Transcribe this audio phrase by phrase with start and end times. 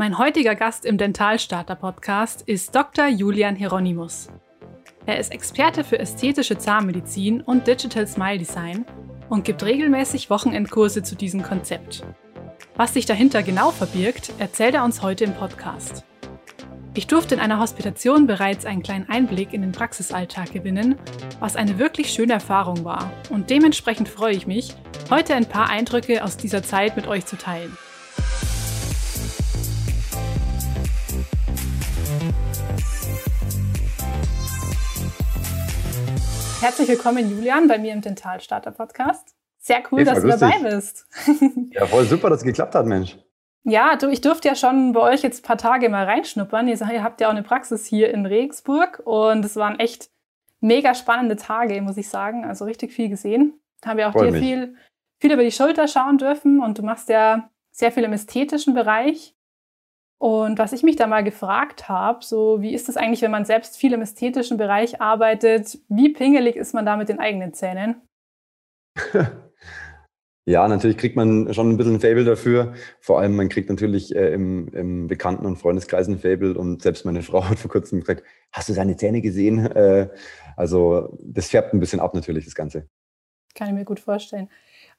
[0.00, 3.08] Mein heutiger Gast im Dentalstarter Podcast ist Dr.
[3.08, 4.28] Julian Hieronymus.
[5.06, 8.86] Er ist Experte für ästhetische Zahnmedizin und Digital Smile Design
[9.28, 12.06] und gibt regelmäßig Wochenendkurse zu diesem Konzept.
[12.76, 16.04] Was sich dahinter genau verbirgt, erzählt er uns heute im Podcast.
[16.94, 20.94] Ich durfte in einer Hospitation bereits einen kleinen Einblick in den Praxisalltag gewinnen,
[21.40, 23.10] was eine wirklich schöne Erfahrung war.
[23.30, 24.76] Und dementsprechend freue ich mich,
[25.10, 27.76] heute ein paar Eindrücke aus dieser Zeit mit euch zu teilen.
[36.60, 39.36] Herzlich willkommen, Julian, bei mir im Dentalstarter Podcast.
[39.58, 40.62] Sehr cool, Eva, dass du dabei dich.
[40.62, 41.06] bist.
[41.70, 43.16] Ja, voll super, dass es geklappt hat, Mensch.
[43.62, 46.66] Ja, du, ich durfte ja schon bei euch jetzt ein paar Tage mal reinschnuppern.
[46.66, 50.10] Ihr, ihr habt ja auch eine Praxis hier in Regensburg und es waren echt
[50.60, 52.44] mega spannende Tage, muss ich sagen.
[52.44, 53.60] Also richtig viel gesehen.
[53.84, 54.74] Haben wir auch Freu dir viel,
[55.20, 59.36] viel über die Schulter schauen dürfen und du machst ja sehr viel im ästhetischen Bereich.
[60.20, 63.44] Und was ich mich da mal gefragt habe, so wie ist es eigentlich, wenn man
[63.44, 68.02] selbst viel im ästhetischen Bereich arbeitet, wie pingelig ist man da mit den eigenen Zähnen?
[70.48, 72.72] Ja, natürlich kriegt man schon ein bisschen ein Fable dafür.
[73.00, 76.56] Vor allem, man kriegt natürlich äh, im, im, Bekannten- und Freundeskreis ein Fable.
[76.56, 79.66] Und selbst meine Frau hat vor kurzem gesagt, hast du seine Zähne gesehen?
[79.66, 80.08] Äh,
[80.56, 82.88] also das färbt ein bisschen ab natürlich, das Ganze.
[83.54, 84.48] Kann ich mir gut vorstellen.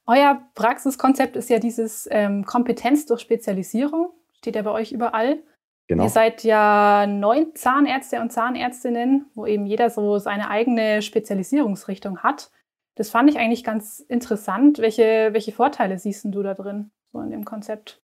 [0.06, 5.44] Euer Praxiskonzept ist ja dieses ähm, Kompetenz durch Spezialisierung steht ja bei euch überall.
[5.88, 6.04] Genau.
[6.04, 12.52] Ihr seid ja neun Zahnärzte und Zahnärztinnen, wo eben jeder so seine eigene Spezialisierungsrichtung hat.
[12.96, 14.80] Das fand ich eigentlich ganz interessant.
[14.80, 18.02] Welche, welche Vorteile siehst du da drin, so in dem Konzept?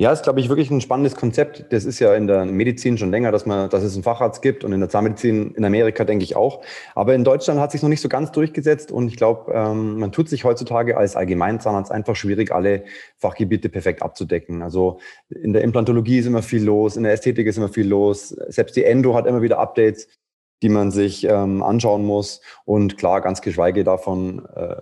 [0.00, 1.66] Ja, ist, glaube ich, wirklich ein spannendes Konzept.
[1.70, 4.62] Das ist ja in der Medizin schon länger, dass, man, dass es einen Facharzt gibt
[4.62, 6.62] und in der Zahnmedizin in Amerika denke ich auch.
[6.94, 10.12] Aber in Deutschland hat sich noch nicht so ganz durchgesetzt und ich glaube, ähm, man
[10.12, 12.84] tut sich heutzutage als Allgemeinzahnarzt einfach schwierig, alle
[13.16, 14.62] Fachgebiete perfekt abzudecken.
[14.62, 18.28] Also in der Implantologie ist immer viel los, in der Ästhetik ist immer viel los.
[18.28, 20.06] Selbst die Endo hat immer wieder Updates,
[20.62, 22.40] die man sich ähm, anschauen muss.
[22.64, 24.76] Und klar, ganz geschweige davon, äh,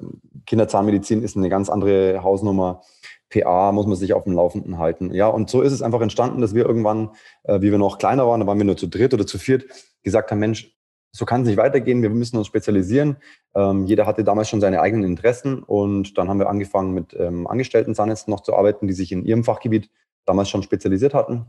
[0.45, 2.83] Kinderzahnmedizin ist eine ganz andere Hausnummer
[3.31, 5.13] PA muss man sich auf dem Laufenden halten.
[5.13, 7.11] Ja, und so ist es einfach entstanden, dass wir irgendwann,
[7.45, 9.65] äh, wie wir noch kleiner waren, da waren wir nur zu dritt oder zu viert,
[10.03, 10.77] gesagt haben, Mensch,
[11.13, 13.17] so kann es nicht weitergehen, wir müssen uns spezialisieren.
[13.55, 17.47] Ähm, jeder hatte damals schon seine eigenen Interessen und dann haben wir angefangen mit ähm,
[17.47, 19.91] Angestellten Zahnärzten noch zu arbeiten, die sich in ihrem Fachgebiet
[20.27, 21.47] damals schon spezialisiert hatten.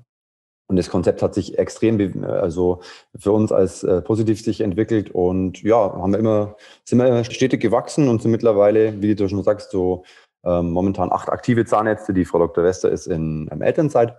[0.69, 2.81] Und das Konzept hat sich extrem, also
[3.17, 7.61] für uns als äh, positiv sich entwickelt und ja, haben wir immer, sind wir stetig
[7.61, 10.03] gewachsen und sind mittlerweile, wie du schon sagst, so
[10.47, 12.13] ähm, momentan acht aktive Zahnärzte.
[12.13, 12.63] Die Frau Dr.
[12.63, 14.15] Wester ist in ähm, Elternzeit,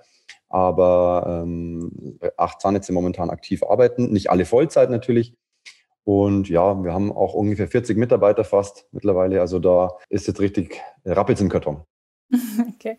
[0.49, 4.13] aber ähm, acht Zahnärzte momentan aktiv arbeiten.
[4.13, 5.35] Nicht alle Vollzeit natürlich.
[6.05, 9.41] Und ja, wir haben auch ungefähr 40 Mitarbeiter fast mittlerweile.
[9.41, 11.85] Also da ist jetzt richtig Rappels im Karton.
[12.75, 12.99] Okay.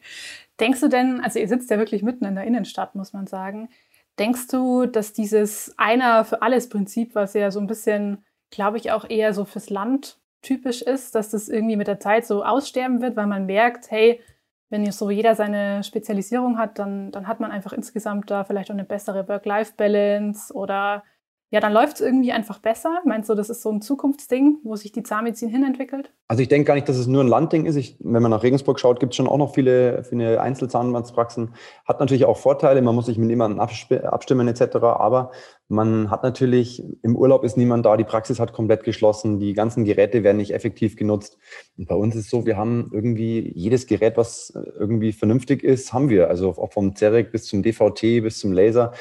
[0.60, 3.70] Denkst du denn, also ihr sitzt ja wirklich mitten in der Innenstadt, muss man sagen.
[4.18, 8.92] Denkst du, dass dieses Einer für alles Prinzip, was ja so ein bisschen, glaube ich,
[8.92, 13.02] auch eher so fürs Land typisch ist, dass das irgendwie mit der Zeit so aussterben
[13.02, 14.22] wird, weil man merkt, hey,
[14.70, 18.76] wenn so jeder seine Spezialisierung hat, dann, dann hat man einfach insgesamt da vielleicht auch
[18.76, 21.04] eine bessere Work-Life-Balance oder
[21.52, 23.02] ja, dann läuft es irgendwie einfach besser.
[23.06, 26.14] Meinst du, das ist so ein Zukunftsding, wo sich die Zahnmedizin hinentwickelt?
[26.32, 27.76] Also ich denke gar nicht, dass es nur ein Landding ist.
[27.76, 31.56] Ich, wenn man nach Regensburg schaut, gibt es schon auch noch viele, viele Einzelzahnarztpraxen.
[31.86, 34.76] Hat natürlich auch Vorteile, man muss sich mit niemandem abstimmen etc.
[34.76, 35.32] Aber
[35.70, 39.86] man hat natürlich, im Urlaub ist niemand da, die Praxis hat komplett geschlossen, die ganzen
[39.86, 41.40] Geräte werden nicht effektiv genutzt.
[41.80, 45.94] Und bei uns ist es so, wir haben irgendwie jedes Gerät, was irgendwie vernünftig ist,
[45.94, 46.28] haben wir.
[46.28, 48.94] Also auch vom CEREC bis zum DVT bis zum Laser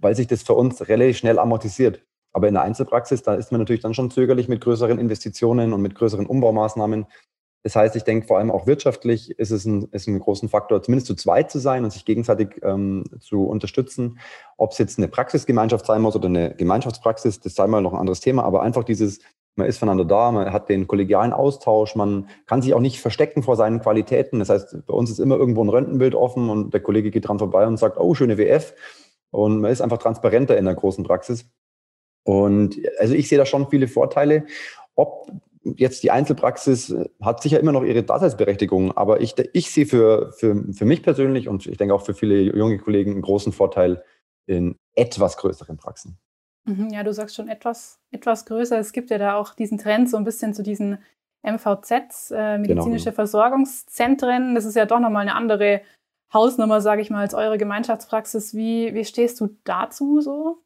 [0.00, 2.02] weil sich das für uns relativ schnell amortisiert.
[2.32, 5.82] Aber in der Einzelpraxis, da ist man natürlich dann schon zögerlich mit größeren Investitionen und
[5.82, 7.06] mit größeren Umbaumaßnahmen.
[7.62, 10.82] Das heißt, ich denke vor allem auch wirtschaftlich ist es ein, ist ein großen Faktor,
[10.82, 14.18] zumindest zu zweit zu sein und sich gegenseitig ähm, zu unterstützen.
[14.56, 18.00] Ob es jetzt eine Praxisgemeinschaft sein muss oder eine Gemeinschaftspraxis, das sei mal noch ein
[18.00, 19.20] anderes Thema, aber einfach dieses,
[19.54, 23.44] man ist voneinander da, man hat den kollegialen Austausch, man kann sich auch nicht verstecken
[23.44, 24.40] vor seinen Qualitäten.
[24.40, 27.38] Das heißt, bei uns ist immer irgendwo ein Röntgenbild offen und der Kollege geht dran
[27.38, 28.74] vorbei und sagt, oh, schöne WF.
[29.30, 31.46] Und man ist einfach transparenter in der großen Praxis.
[32.24, 34.44] Und also ich sehe da schon viele Vorteile.
[34.94, 35.30] Ob
[35.64, 40.64] jetzt die Einzelpraxis hat sicher immer noch ihre Daseinsberechtigung, aber ich, ich sehe für, für,
[40.72, 44.02] für mich persönlich und ich denke auch für viele junge Kollegen einen großen Vorteil
[44.46, 46.18] in etwas größeren Praxen.
[46.64, 48.78] Mhm, ja, du sagst schon etwas, etwas größer.
[48.78, 50.98] Es gibt ja da auch diesen Trend so ein bisschen zu diesen
[51.42, 53.16] MVZs, äh, medizinische genau.
[53.16, 54.54] Versorgungszentren.
[54.54, 55.82] Das ist ja doch nochmal eine andere
[56.32, 58.54] Hausnummer, sage ich mal, als eure Gemeinschaftspraxis.
[58.54, 60.62] Wie, wie stehst du dazu so?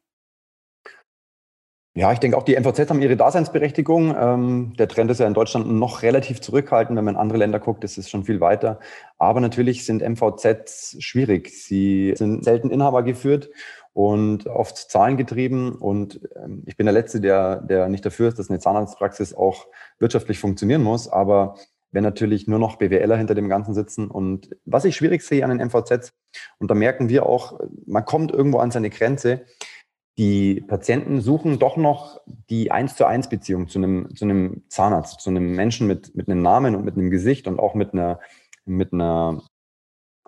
[1.97, 4.15] Ja, ich denke auch, die MVZ haben ihre Daseinsberechtigung.
[4.15, 6.95] Ähm, der Trend ist ja in Deutschland noch relativ zurückhaltend.
[6.95, 8.79] Wenn man in andere Länder guckt, ist es schon viel weiter.
[9.17, 11.49] Aber natürlich sind MVZs schwierig.
[11.49, 13.49] Sie sind selten Inhaber geführt
[13.93, 15.73] und oft zahlengetrieben.
[15.73, 19.65] Und ähm, ich bin der Letzte, der, der nicht dafür ist, dass eine Zahnarztpraxis auch
[19.97, 21.07] wirtschaftlich funktionieren muss.
[21.07, 21.55] Aber
[21.89, 25.49] wenn natürlich nur noch BWLer hinter dem Ganzen sitzen und was ich schwierig sehe an
[25.49, 26.13] den MVZs,
[26.59, 29.45] und da merken wir auch, man kommt irgendwo an seine Grenze,
[30.17, 35.21] die Patienten suchen doch noch die eins zu eins Beziehung zu einem, zu einem Zahnarzt,
[35.21, 38.19] zu einem Menschen mit, mit einem Namen und mit einem Gesicht und auch mit einer,
[38.65, 39.43] mit einer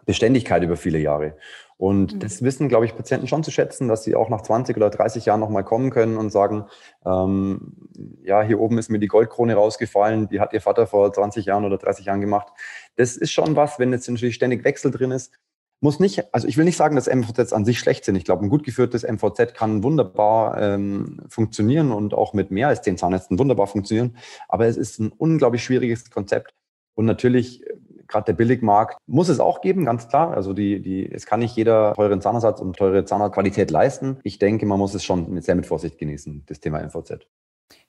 [0.06, 1.36] Beständigkeit über viele Jahre.
[1.78, 2.20] Und mhm.
[2.20, 5.26] das wissen, glaube ich, Patienten schon zu schätzen, dass sie auch nach 20 oder 30
[5.26, 6.66] Jahren nochmal kommen können und sagen,
[7.06, 7.90] ähm,
[8.22, 11.66] ja, hier oben ist mir die Goldkrone rausgefallen, die hat ihr Vater vor 20 Jahren
[11.66, 12.48] oder 30 Jahren gemacht.
[12.96, 15.32] Das ist schon was, wenn jetzt natürlich ständig Wechsel drin ist,
[15.82, 18.16] muss nicht, also ich will nicht sagen, dass MVZs an sich schlecht sind.
[18.16, 22.82] Ich glaube, ein gut geführtes MVZ kann wunderbar ähm, funktionieren und auch mit mehr als
[22.82, 24.18] zehn Zahnärzten wunderbar funktionieren.
[24.48, 26.54] Aber es ist ein unglaublich schwieriges Konzept.
[26.96, 27.64] Und natürlich,
[28.08, 30.36] gerade der Billigmarkt muss es auch geben, ganz klar.
[30.36, 34.18] Also die, die, es kann nicht jeder teuren Zahnersatz und teure Zahnarztqualität leisten.
[34.24, 37.26] Ich denke, man muss es schon mit, sehr mit Vorsicht genießen, das Thema MVZ.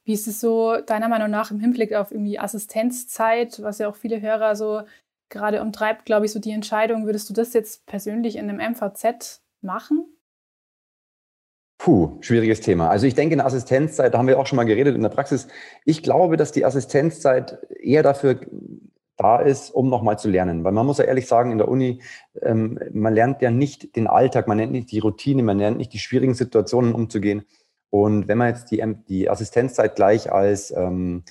[0.05, 3.97] Wie ist es so deiner Meinung nach im Hinblick auf irgendwie Assistenzzeit, was ja auch
[3.97, 4.83] viele Hörer so
[5.31, 9.43] gerade umtreibt, glaube ich, so die Entscheidung, würdest du das jetzt persönlich in einem MVZ
[9.63, 10.07] machen?
[11.79, 12.91] Puh, schwieriges Thema.
[12.91, 15.09] Also ich denke, in der Assistenzzeit, da haben wir auch schon mal geredet in der
[15.09, 15.49] Praxis,
[15.87, 18.41] ich glaube, dass die Assistenzzeit eher dafür
[19.17, 20.63] da ist, um nochmal zu lernen.
[20.65, 22.03] Weil man muss ja ehrlich sagen, in der Uni,
[22.43, 25.93] ähm, man lernt ja nicht den Alltag, man lernt nicht die Routine, man lernt nicht
[25.93, 27.45] die schwierigen Situationen umzugehen.
[27.91, 31.25] Und wenn man jetzt die, die Assistenzzeit gleich als ähm,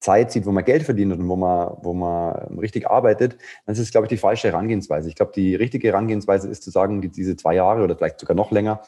[0.00, 3.36] Zeit sieht, wo man Geld verdient und wo man, wo man richtig arbeitet,
[3.66, 5.08] dann ist es, glaube ich, die falsche Herangehensweise.
[5.08, 8.50] Ich glaube, die richtige Herangehensweise ist zu sagen, diese zwei Jahre oder vielleicht sogar noch
[8.50, 8.82] länger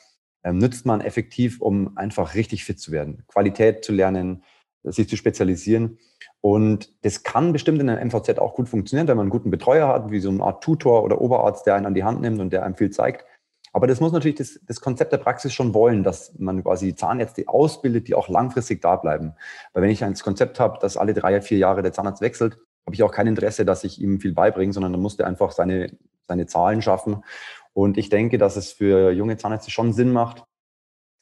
[0.45, 4.43] ähm, nützt man effektiv, um einfach richtig fit zu werden, Qualität zu lernen,
[4.83, 5.99] sich zu spezialisieren.
[6.41, 9.89] Und das kann bestimmt in einem MVZ auch gut funktionieren, wenn man einen guten Betreuer
[9.89, 12.51] hat, wie so eine Art Tutor oder Oberarzt, der einen an die Hand nimmt und
[12.53, 13.27] der einem viel zeigt.
[13.73, 17.45] Aber das muss natürlich das, das Konzept der Praxis schon wollen, dass man quasi Zahnärzte
[17.47, 19.35] ausbildet, die auch langfristig da bleiben.
[19.73, 22.95] Weil wenn ich ein Konzept habe, dass alle drei, vier Jahre der Zahnarzt wechselt, habe
[22.95, 25.97] ich auch kein Interesse, dass ich ihm viel beibringe, sondern dann muss der einfach seine,
[26.27, 27.23] seine Zahlen schaffen.
[27.73, 30.45] Und ich denke, dass es für junge Zahnärzte schon Sinn macht,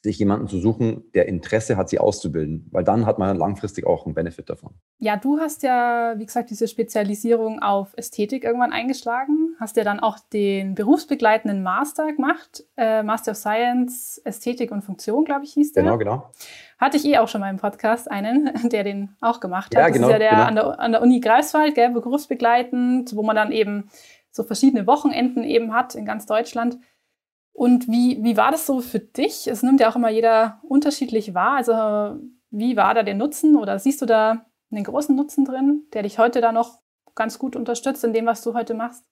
[0.01, 4.05] sich jemanden zu suchen, der Interesse hat, sie auszubilden, weil dann hat man langfristig auch
[4.05, 4.75] einen Benefit davon.
[4.97, 9.99] Ja, du hast ja, wie gesagt, diese Spezialisierung auf Ästhetik irgendwann eingeschlagen, hast ja dann
[9.99, 15.73] auch den berufsbegleitenden Master gemacht, äh, Master of Science, Ästhetik und Funktion, glaube ich, hieß
[15.73, 15.83] der.
[15.83, 16.31] Genau, genau.
[16.77, 19.81] Hatte ich eh auch schon mal im Podcast einen, der den auch gemacht hat.
[19.81, 20.07] Ja, genau.
[20.07, 20.43] Das ist ja der genau.
[20.43, 23.89] an, der, an der Uni Greifswald, gell, berufsbegleitend, wo man dann eben
[24.31, 26.77] so verschiedene Wochenenden eben hat in ganz Deutschland.
[27.59, 29.45] Und wie, wie war das so für dich?
[29.47, 31.57] Es nimmt ja auch immer jeder unterschiedlich wahr.
[31.57, 32.17] Also
[32.51, 36.19] wie war da der Nutzen oder siehst du da einen großen Nutzen drin, der dich
[36.19, 36.79] heute da noch
[37.15, 39.03] ganz gut unterstützt in dem, was du heute machst?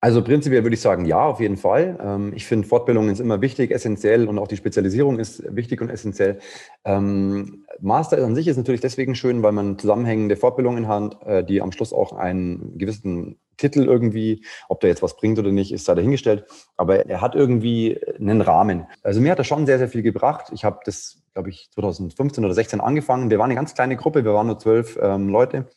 [0.00, 1.98] Also prinzipiell würde ich sagen, ja, auf jeden Fall.
[2.00, 5.90] Ähm, ich finde, Fortbildung ist immer wichtig, essentiell und auch die Spezialisierung ist wichtig und
[5.90, 6.38] essentiell.
[6.84, 11.60] Ähm, Master an sich ist natürlich deswegen schön, weil man zusammenhängende Fortbildungen hat, äh, die
[11.60, 15.88] am Schluss auch einen gewissen Titel irgendwie, ob der jetzt was bringt oder nicht, ist
[15.88, 16.44] da dahingestellt.
[16.76, 18.86] Aber er hat irgendwie einen Rahmen.
[19.02, 20.50] Also mir hat er schon sehr, sehr viel gebracht.
[20.54, 23.30] Ich habe das, glaube ich, 2015 oder 16 angefangen.
[23.30, 25.68] Wir waren eine ganz kleine Gruppe, wir waren nur zwölf ähm, Leute.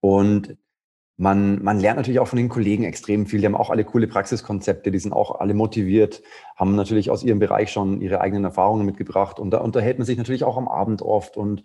[0.00, 0.56] Und
[1.16, 3.40] man, man lernt natürlich auch von den Kollegen extrem viel.
[3.40, 6.22] Die haben auch alle coole Praxiskonzepte, die sind auch alle motiviert,
[6.56, 9.38] haben natürlich aus ihrem Bereich schon ihre eigenen Erfahrungen mitgebracht.
[9.38, 11.62] Und da unterhält man sich natürlich auch am Abend oft und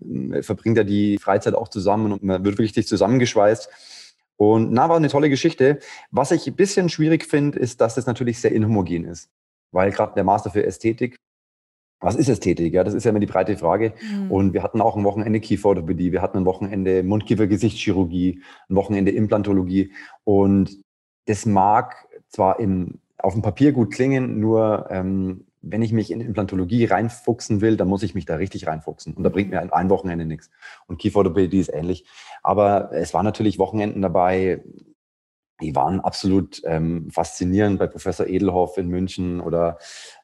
[0.00, 3.70] äh, verbringt ja die Freizeit auch zusammen und man wird richtig zusammengeschweißt.
[4.38, 5.80] Und na, war eine tolle Geschichte.
[6.10, 9.28] Was ich ein bisschen schwierig finde, ist, dass es natürlich sehr inhomogen ist.
[9.72, 11.16] Weil gerade der Master für Ästhetik,
[12.00, 12.72] was ist Ästhetik?
[12.72, 13.94] Ja, das ist ja immer die breite Frage.
[14.00, 14.30] Mhm.
[14.30, 18.40] Und wir hatten auch ein Wochenende Kieferorthopädie, wir hatten ein Wochenende Mundkiefer-Gesichtschirurgie,
[18.70, 19.92] ein Wochenende Implantologie.
[20.22, 20.78] Und
[21.26, 26.20] das mag zwar im, auf dem Papier gut klingen, nur ähm, wenn ich mich in
[26.20, 29.14] Implantologie reinfuchsen will, dann muss ich mich da richtig reinfuchsen.
[29.14, 30.50] Und da bringt mir ein Wochenende nichts.
[30.86, 32.04] Und Kieferorthopädie ist ähnlich.
[32.42, 34.62] Aber es waren natürlich Wochenenden dabei,
[35.60, 39.78] die waren absolut ähm, faszinierend bei Professor Edelhoff in München oder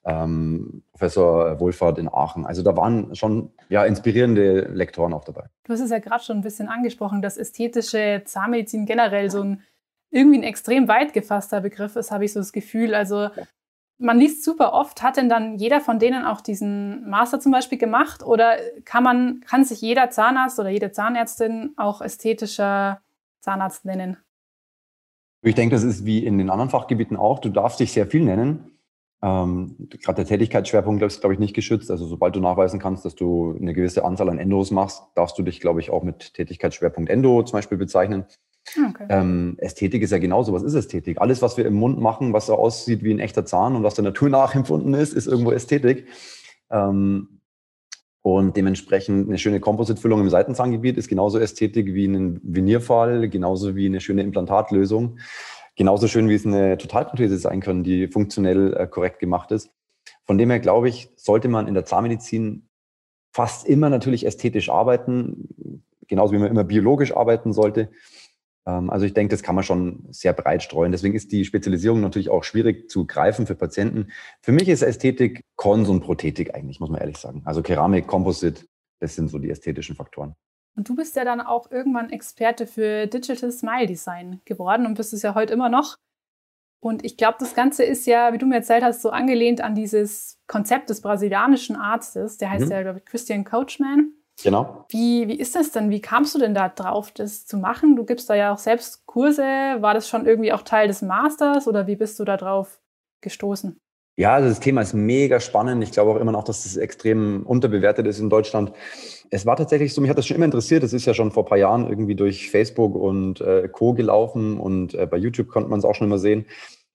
[0.04, 2.46] ähm, Professor Wohlfahrt in Aachen.
[2.46, 5.46] Also da waren schon ja, inspirierende Lektoren auch dabei.
[5.64, 9.62] Du hast es ja gerade schon ein bisschen angesprochen, dass ästhetische Zahnmedizin generell so ein
[10.10, 12.94] irgendwie ein extrem weit gefasster Begriff ist, habe ich so das Gefühl.
[12.94, 13.30] Also
[13.98, 17.78] man liest super oft, hat denn dann jeder von denen auch diesen Master zum Beispiel
[17.78, 23.00] gemacht oder kann man, kann sich jeder Zahnarzt oder jede Zahnärztin auch ästhetischer
[23.40, 24.16] Zahnarzt nennen?
[25.42, 27.38] Ich denke, das ist wie in den anderen Fachgebieten auch.
[27.38, 28.78] Du darfst dich sehr viel nennen.
[29.22, 31.90] Ähm, Gerade der Tätigkeitsschwerpunkt ist, glaube ich, nicht geschützt.
[31.90, 35.42] Also sobald du nachweisen kannst, dass du eine gewisse Anzahl an Endos machst, darfst du
[35.42, 38.24] dich, glaube ich, auch mit Tätigkeitsschwerpunkt Endo zum Beispiel bezeichnen.
[38.68, 39.06] Okay.
[39.08, 40.52] Ähm, Ästhetik ist ja genauso.
[40.52, 41.20] Was ist Ästhetik?
[41.20, 43.94] Alles, was wir im Mund machen, was so aussieht wie ein echter Zahn und was
[43.94, 46.06] der Natur nachempfunden ist, ist irgendwo Ästhetik.
[46.70, 47.40] Ähm,
[48.22, 53.84] und dementsprechend eine schöne Kompositfüllung im Seitenzahngebiet ist genauso Ästhetik wie ein Venierfall, genauso wie
[53.84, 55.18] eine schöne Implantatlösung.
[55.76, 59.70] Genauso schön, wie es eine Totalprothese sein kann, die funktionell äh, korrekt gemacht ist.
[60.24, 62.68] Von dem her glaube ich, sollte man in der Zahnmedizin
[63.32, 67.90] fast immer natürlich ästhetisch arbeiten, genauso wie man immer biologisch arbeiten sollte.
[68.66, 70.92] Ähm, also ich denke, das kann man schon sehr breit streuen.
[70.92, 74.08] Deswegen ist die Spezialisierung natürlich auch schwierig zu greifen für Patienten.
[74.40, 77.42] Für mich ist Ästhetik Kons und Prothetik eigentlich, muss man ehrlich sagen.
[77.44, 78.66] Also Keramik, Composite,
[79.00, 80.34] das sind so die ästhetischen Faktoren.
[80.76, 85.12] Und du bist ja dann auch irgendwann Experte für Digital Smile Design geworden und bist
[85.12, 85.96] es ja heute immer noch.
[86.80, 89.74] Und ich glaube, das Ganze ist ja, wie du mir erzählt hast, so angelehnt an
[89.74, 92.36] dieses Konzept des brasilianischen Arztes.
[92.36, 92.72] Der heißt mhm.
[92.72, 94.12] ja, glaube ich, Christian Coachman.
[94.42, 94.84] Genau.
[94.90, 95.90] Wie, wie ist das denn?
[95.90, 97.96] Wie kamst du denn da drauf, das zu machen?
[97.96, 99.42] Du gibst da ja auch selbst Kurse.
[99.42, 102.80] War das schon irgendwie auch Teil des Masters oder wie bist du da drauf
[103.20, 103.78] gestoßen?
[104.16, 105.82] Ja, also das Thema ist mega spannend.
[105.82, 108.72] Ich glaube auch immer noch, dass das extrem unterbewertet ist in Deutschland.
[109.30, 110.84] Es war tatsächlich so, mich hat das schon immer interessiert.
[110.84, 113.92] Das ist ja schon vor ein paar Jahren irgendwie durch Facebook und äh, Co.
[113.92, 116.46] gelaufen und äh, bei YouTube konnte man es auch schon immer sehen.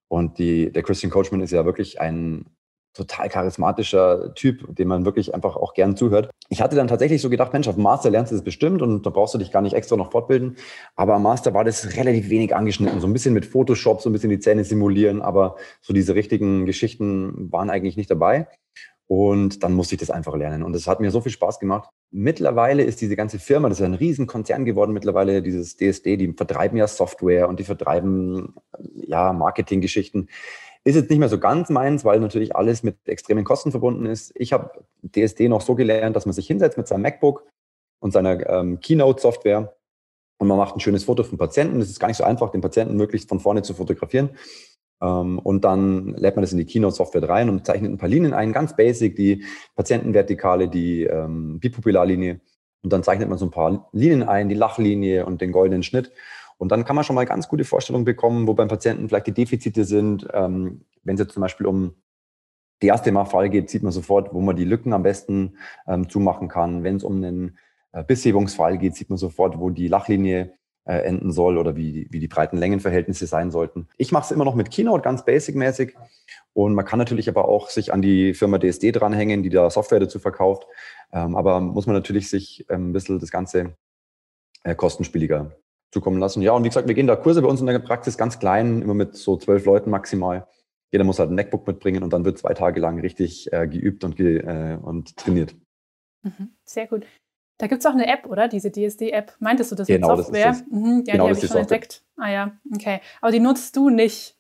[0.08, 2.46] Und die, der Christian Coachman ist ja wirklich ein
[2.94, 6.30] total charismatischer Typ, dem man wirklich einfach auch gern zuhört.
[6.50, 9.06] Ich hatte dann tatsächlich so gedacht, Mensch, auf dem Master lernst du das bestimmt und
[9.06, 10.58] da brauchst du dich gar nicht extra noch fortbilden.
[10.96, 14.14] Aber am Master war das relativ wenig angeschnitten, so ein bisschen mit Photoshop, so ein
[14.14, 18.48] bisschen die Zähne simulieren, aber so diese richtigen Geschichten waren eigentlich nicht dabei.
[19.12, 20.62] Und dann musste ich das einfach lernen.
[20.62, 21.90] Und das hat mir so viel Spaß gemacht.
[22.12, 26.78] Mittlerweile ist diese ganze Firma, das ist ein Riesenkonzern geworden mittlerweile, dieses DSD, die vertreiben
[26.78, 28.54] ja Software und die vertreiben
[28.94, 30.30] ja Marketinggeschichten.
[30.86, 34.32] Ist jetzt nicht mehr so ganz meins, weil natürlich alles mit extremen Kosten verbunden ist.
[34.36, 34.72] Ich habe
[35.04, 37.46] DSD noch so gelernt, dass man sich hinsetzt mit seinem MacBook
[38.00, 39.74] und seiner ähm, Keynote-Software
[40.40, 41.82] und man macht ein schönes Foto vom Patienten.
[41.82, 44.30] Es ist gar nicht so einfach, den Patienten möglichst von vorne zu fotografieren.
[45.02, 48.34] Ähm, und dann lädt man das in die Keynote-Software rein und zeichnet ein paar Linien
[48.34, 49.44] ein, ganz basic, die
[49.76, 52.40] Patientenvertikale, die ähm, Bipupillarlinie.
[52.82, 56.14] Und dann zeichnet man so ein paar Linien ein, die Lachlinie und den goldenen Schnitt.
[56.60, 59.34] Und dann kann man schon mal ganz gute Vorstellungen bekommen, wo beim Patienten vielleicht die
[59.34, 60.28] Defizite sind.
[60.34, 61.96] Ähm, wenn es jetzt zum Beispiel um
[62.82, 66.50] die erste Mal geht, sieht man sofort, wo man die Lücken am besten ähm, zumachen
[66.50, 66.84] kann.
[66.84, 67.58] Wenn es um einen
[67.94, 72.20] äh, Bisshebungsfall geht, sieht man sofort, wo die Lachlinie äh, enden soll oder wie, wie
[72.20, 73.88] die breiten Längenverhältnisse sein sollten.
[73.98, 75.96] Ich mache es immer noch mit Keynote, ganz basic-mäßig.
[76.52, 80.02] Und man kann natürlich aber auch sich an die Firma DSD dranhängen, die da Software
[80.02, 80.68] dazu verkauft.
[81.14, 83.78] Ähm, aber muss man natürlich sich ähm, ein bisschen das Ganze
[84.64, 85.52] äh, kostenspieliger
[85.92, 86.42] zukommen lassen.
[86.42, 88.82] Ja, und wie gesagt, wir gehen da Kurse bei uns in der Praxis ganz klein,
[88.82, 90.48] immer mit so zwölf Leuten maximal.
[90.92, 94.04] Jeder muss halt ein MacBook mitbringen und dann wird zwei Tage lang richtig äh, geübt
[94.04, 95.56] und, ge äh, und trainiert.
[96.24, 97.06] Mhm, sehr gut.
[97.60, 98.48] Da gibt es auch eine App, oder?
[98.48, 99.36] Diese DSD-App.
[99.40, 100.48] Meintest du das genau, mit Software?
[100.48, 100.72] Das ist das.
[100.72, 101.62] Mhm, ja, genau, die habe ich schon Software.
[101.62, 102.04] entdeckt.
[102.18, 103.02] Ah ja, okay.
[103.22, 104.38] Aber die nutzt du nicht?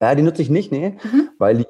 [0.00, 1.30] Ja, die nutze ich nicht, nee, mhm.
[1.38, 1.66] weil die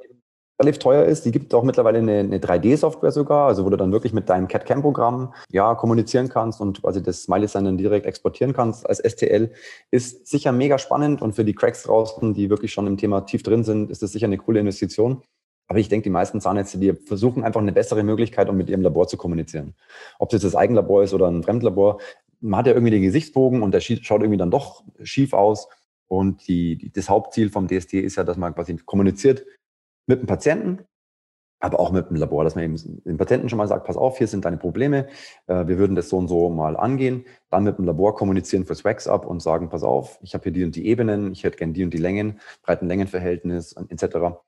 [0.61, 1.25] relativ teuer ist.
[1.25, 4.49] Die gibt auch mittlerweile eine, eine 3D-Software sogar, also wo du dann wirklich mit deinem
[4.49, 9.52] CAD-CAM-Programm ja, kommunizieren kannst und quasi das Smiley-Sign dann direkt exportieren kannst als STL.
[9.90, 13.42] Ist sicher mega spannend und für die Cracks draußen, die wirklich schon im Thema tief
[13.42, 15.23] drin sind, ist das sicher eine coole Investition.
[15.68, 18.82] Aber ich denke, die meisten Zahnärzte, die versuchen einfach eine bessere Möglichkeit, um mit ihrem
[18.82, 19.75] Labor zu kommunizieren.
[20.18, 21.99] Ob das das Eigenlabor ist oder ein Fremdlabor,
[22.40, 25.68] man hat ja irgendwie den Gesichtsbogen und der schaut irgendwie dann doch schief aus.
[26.09, 29.47] Und die, die, das Hauptziel vom DST ist ja, dass man quasi kommuniziert
[30.06, 30.80] mit dem Patienten,
[31.61, 34.18] aber auch mit dem Labor, dass man eben dem Patienten schon mal sagt, pass auf,
[34.18, 35.06] hier sind deine Probleme,
[35.47, 38.85] äh, wir würden das so und so mal angehen, dann mit dem Labor kommunizieren fürs
[38.85, 41.73] Wax-Up und sagen, pass auf, ich habe hier die und die Ebenen, ich hätte gern
[41.73, 44.42] die und die Längen, Breiten-Längen-Verhältnis etc.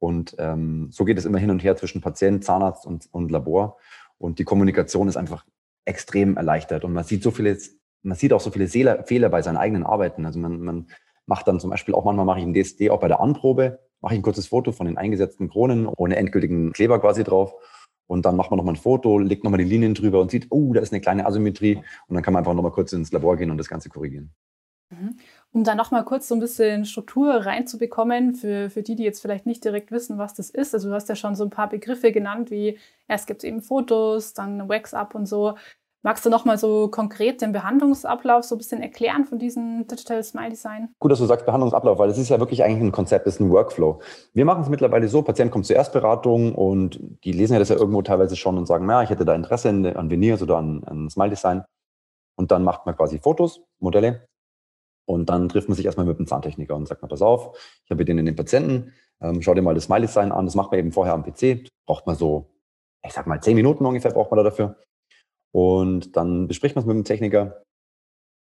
[0.00, 3.78] Und ähm, so geht es immer hin und her zwischen Patient, Zahnarzt und, und Labor.
[4.18, 5.46] Und die Kommunikation ist einfach
[5.84, 6.84] extrem erleichtert.
[6.84, 7.56] Und man sieht so viele,
[8.02, 10.26] man sieht auch so viele Fehler bei seinen eigenen Arbeiten.
[10.26, 10.86] Also man, man
[11.26, 14.14] macht dann zum Beispiel auch manchmal mache ich ein DSD auch bei der Anprobe, mache
[14.14, 17.54] ich ein kurzes Foto von den eingesetzten Kronen ohne endgültigen Kleber quasi drauf.
[18.06, 20.72] Und dann macht man nochmal ein Foto, legt nochmal die Linien drüber und sieht, oh,
[20.72, 21.76] da ist eine kleine Asymmetrie.
[22.06, 24.32] Und dann kann man einfach nochmal kurz ins Labor gehen und das Ganze korrigieren.
[24.90, 25.16] Mhm.
[25.50, 29.46] Um da nochmal kurz so ein bisschen Struktur reinzubekommen, für, für die, die jetzt vielleicht
[29.46, 30.74] nicht direkt wissen, was das ist.
[30.74, 33.62] Also du hast ja schon so ein paar Begriffe genannt, wie erst gibt es eben
[33.62, 35.56] Fotos, dann Wax-Up und so.
[36.06, 40.50] Magst du nochmal so konkret den Behandlungsablauf so ein bisschen erklären von diesem Digital Smile
[40.50, 40.90] Design?
[41.00, 43.40] Gut, dass du sagst Behandlungsablauf, weil das ist ja wirklich eigentlich ein Konzept, das ist
[43.40, 44.00] ein Workflow.
[44.32, 47.74] Wir machen es mittlerweile so, Patient kommt zur Erstberatung und die lesen ja das ja
[47.74, 51.10] irgendwo teilweise schon und sagen, ja, ich hätte da Interesse an Veneers oder an, an
[51.10, 51.64] Smile Design.
[52.36, 54.28] Und dann macht man quasi Fotos, Modelle
[55.08, 57.90] und dann trifft man sich erstmal mit dem Zahntechniker und sagt mal, pass auf, ich
[57.90, 60.44] habe den in den Patienten, ähm, schau dir mal das Smiley-Sign an.
[60.44, 61.68] Das macht man eben vorher am PC.
[61.84, 62.46] Braucht man so,
[63.04, 64.76] ich sag mal, zehn Minuten ungefähr braucht man da dafür.
[65.56, 67.62] Und dann bespricht man es mit dem Techniker.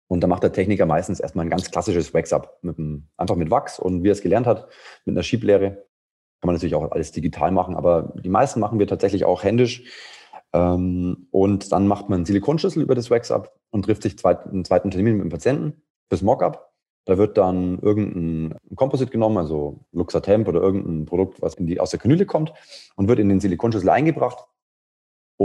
[0.07, 2.61] Und dann macht der Techniker meistens erstmal ein ganz klassisches Wax-Up.
[3.17, 4.69] Einfach mit Wachs und wie er es gelernt hat,
[5.03, 5.71] mit einer Schieblehre.
[5.71, 9.83] Kann man natürlich auch alles digital machen, aber die meisten machen wir tatsächlich auch händisch.
[10.53, 14.89] Ähm, und dann macht man einen Silikonschlüssel über das Wax-Up und trifft sich einen zweiten
[14.89, 16.71] Termin mit dem Patienten fürs Mock-up.
[17.03, 21.99] Da wird dann irgendein Composite genommen, also Luxatemp oder irgendein Produkt, was die, aus der
[21.99, 22.53] Kanüle kommt
[22.95, 24.47] und wird in den Silikonschlüssel eingebracht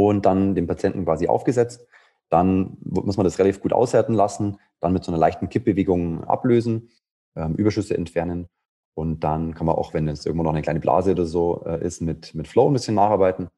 [0.04, 1.86] und dann dem Patienten quasi aufgesetzt.
[2.28, 6.90] Dann muss man das relativ gut aushärten lassen, dann mit so einer leichten Kippbewegung ablösen,
[7.34, 8.48] ähm, Überschüsse entfernen
[8.94, 11.82] und dann kann man auch, wenn es irgendwo noch eine kleine Blase oder so äh,
[11.82, 13.48] ist, mit, mit Flow ein bisschen nacharbeiten.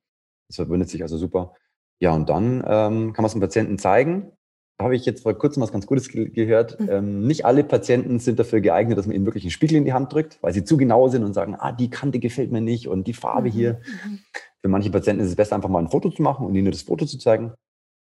[0.49, 1.55] Das verbindet sich also super.
[2.01, 4.31] Ja, und dann ähm, kann man es dem Patienten zeigen
[4.79, 6.79] da habe ich jetzt vor kurzem was ganz Gutes ge gehört.
[6.79, 6.89] Mhm.
[6.89, 9.93] Ähm, nicht alle Patienten sind dafür geeignet, dass man ihnen wirklich einen Spiegel in die
[9.93, 12.87] Hand drückt, weil sie zu genau sind und sagen, ah, die Kante gefällt mir nicht
[12.87, 13.53] und die Farbe mhm.
[13.53, 13.81] hier.
[14.07, 14.21] Mhm.
[14.63, 16.83] Für manche Patienten ist es besser, einfach mal ein Foto zu machen und ihnen das
[16.83, 17.53] Foto zu zeigen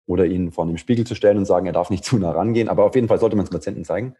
[0.07, 2.69] oder ihn vor einem Spiegel zu stellen und sagen, er darf nicht zu nah rangehen.
[2.69, 4.15] Aber auf jeden Fall sollte man es Patienten zeigen.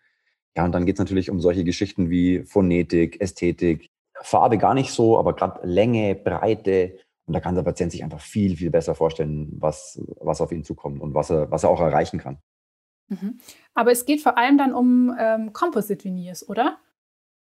[0.56, 3.90] Ja, und dann geht es natürlich um solche Geschichten wie Phonetik, Ästhetik,
[4.22, 8.22] Farbe gar nicht so, aber gerade Länge, Breite, und da kann der Patient sich einfach
[8.22, 11.82] viel, viel besser vorstellen, was, was auf ihn zukommt und was er, was er auch
[11.82, 12.38] erreichen kann.
[13.08, 13.40] Mhm.
[13.74, 16.78] Aber es geht vor allem dann um ähm, Composite Veneers, oder?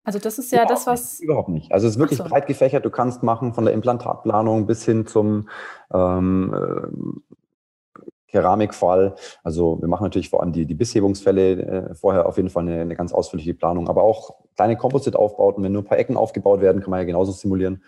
[0.05, 1.19] Also das ist ja überhaupt das, was.
[1.19, 1.71] Nicht, überhaupt nicht.
[1.71, 2.23] Also es ist wirklich so.
[2.23, 2.85] breit gefächert.
[2.85, 5.49] Du kannst machen von der Implantatplanung bis hin zum
[5.91, 9.15] ähm, äh, Keramikfall.
[9.43, 12.81] Also wir machen natürlich vor allem die, die Bisshebungsfälle äh, vorher auf jeden Fall eine,
[12.81, 13.89] eine ganz ausführliche Planung.
[13.89, 17.31] Aber auch kleine Composite-Aufbauten, wenn nur ein paar Ecken aufgebaut werden, kann man ja genauso
[17.31, 17.83] simulieren.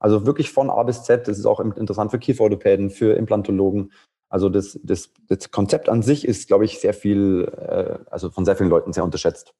[0.00, 1.28] Also wirklich von A bis Z.
[1.28, 3.92] Das ist auch interessant für Kieferorthopäden, für Implantologen.
[4.28, 8.44] Also das, das, das Konzept an sich ist, glaube ich, sehr viel, äh, also von
[8.44, 9.54] sehr vielen Leuten sehr unterschätzt.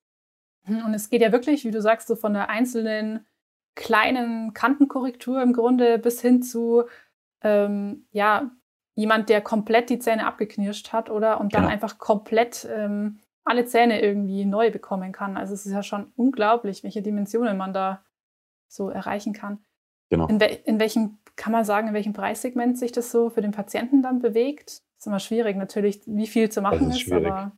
[0.65, 3.27] Hm, und es geht ja wirklich, wie du sagst, so von der einzelnen
[3.75, 6.85] kleinen Kantenkorrektur im Grunde bis hin zu
[7.43, 8.51] ähm, ja,
[8.95, 11.41] jemand, der komplett die Zähne abgeknirscht hat, oder?
[11.41, 11.73] Und dann genau.
[11.73, 15.37] einfach komplett ähm, alle Zähne irgendwie neu bekommen kann.
[15.37, 18.05] Also es ist ja schon unglaublich, welche Dimensionen man da
[18.69, 19.65] so erreichen kann.
[20.11, 20.27] Genau.
[20.27, 23.53] In, we in welchem, kann man sagen, in welchem Preissegment sich das so für den
[23.53, 24.69] Patienten dann bewegt?
[24.69, 27.53] Das ist immer schwierig, natürlich, wie viel zu machen ist, ist aber.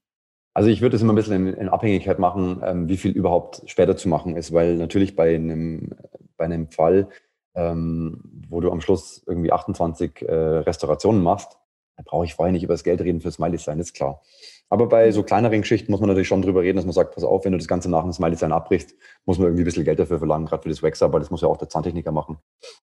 [0.55, 3.63] Also ich würde es immer ein bisschen in, in Abhängigkeit machen, ähm, wie viel überhaupt
[3.67, 5.95] später zu machen ist, weil natürlich bei einem,
[6.37, 7.09] bei einem Fall,
[7.55, 11.59] ähm, wo du am Schluss irgendwie 28 äh, Restaurationen machst,
[11.97, 14.23] da brauche ich vorher nicht über das Geld reden für Smiley sein, ist klar.
[14.69, 17.25] Aber bei so kleineren Geschichten muss man natürlich schon drüber reden, dass man sagt, pass
[17.25, 18.95] auf, wenn du das Ganze nach dem Smiley Sign abbrichst,
[19.27, 21.43] muss man irgendwie ein bisschen Geld dafür verlangen, gerade für das Wax, aber das muss
[21.43, 22.39] ja auch der Zahntechniker machen.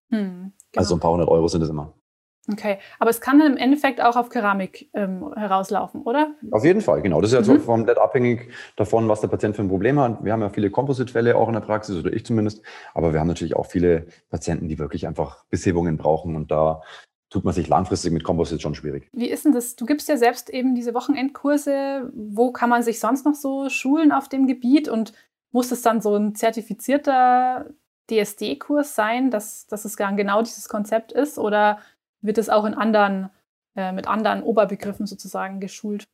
[0.09, 0.53] Hm, genau.
[0.75, 1.93] Also ein paar hundert Euro sind es immer.
[2.51, 6.31] Okay, aber es kann dann im Endeffekt auch auf Keramik ähm, herauslaufen, oder?
[6.51, 7.21] Auf jeden Fall, genau.
[7.21, 7.59] Das ist ja mhm.
[7.59, 10.23] so komplett abhängig davon, was der Patient für ein Problem hat.
[10.23, 12.61] Wir haben ja viele Composite-Fälle auch in der Praxis, oder ich zumindest.
[12.93, 16.81] Aber wir haben natürlich auch viele Patienten, die wirklich einfach Bisshebungen brauchen und da
[17.29, 19.07] tut man sich langfristig mit Composite schon schwierig.
[19.13, 19.75] Wie ist denn das?
[19.75, 22.11] Du gibst ja selbst eben diese Wochenendkurse.
[22.13, 24.89] Wo kann man sich sonst noch so schulen auf dem Gebiet?
[24.89, 25.13] Und
[25.51, 27.67] muss es dann so ein zertifizierter
[28.09, 31.37] DSD-Kurs sein, dass, dass es genau dieses Konzept ist?
[31.37, 31.79] Oder
[32.21, 33.29] wird es auch in anderen,
[33.75, 36.07] äh, mit anderen Oberbegriffen sozusagen geschult?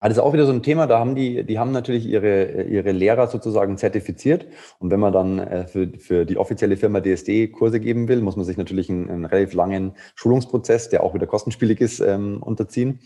[0.00, 2.62] Ah, das ist auch wieder so ein Thema, da haben die, die haben natürlich ihre,
[2.62, 4.46] ihre Lehrer sozusagen zertifiziert.
[4.78, 8.36] Und wenn man dann äh, für, für die offizielle Firma DSD Kurse geben will, muss
[8.36, 13.00] man sich natürlich einen, einen relativ langen Schulungsprozess, der auch wieder kostenspielig ist, ähm, unterziehen.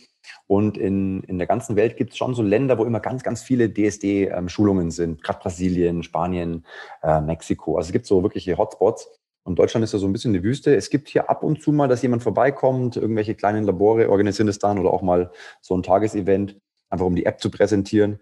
[0.46, 3.42] Und in, in der ganzen Welt gibt es schon so Länder, wo immer ganz, ganz
[3.42, 6.66] viele DSD-Schulungen ähm, sind, gerade Brasilien, Spanien,
[7.02, 7.78] äh, Mexiko.
[7.78, 9.08] Also es gibt so wirkliche Hotspots.
[9.44, 10.74] Und Deutschland ist ja so ein bisschen eine Wüste.
[10.74, 14.58] Es gibt hier ab und zu mal, dass jemand vorbeikommt, irgendwelche kleinen Labore organisieren das
[14.58, 16.56] dann oder auch mal so ein Tagesevent
[16.90, 18.20] einfach um die App zu präsentieren.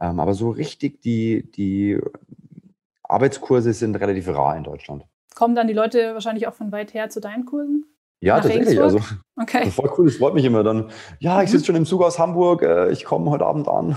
[0.00, 2.00] Ähm, aber so richtig die, die
[3.02, 5.04] Arbeitskurse sind relativ rar in Deutschland.
[5.34, 7.86] Kommen dann die Leute wahrscheinlich auch von weit her zu deinen Kursen?
[8.20, 8.80] Ja, Nach tatsächlich.
[8.80, 9.00] Also,
[9.36, 9.58] okay.
[9.58, 10.90] Also voll cool, das freut mich immer dann.
[11.18, 11.52] Ja, ich mhm.
[11.52, 13.96] sitze schon im Zug aus Hamburg, äh, ich komme heute Abend an.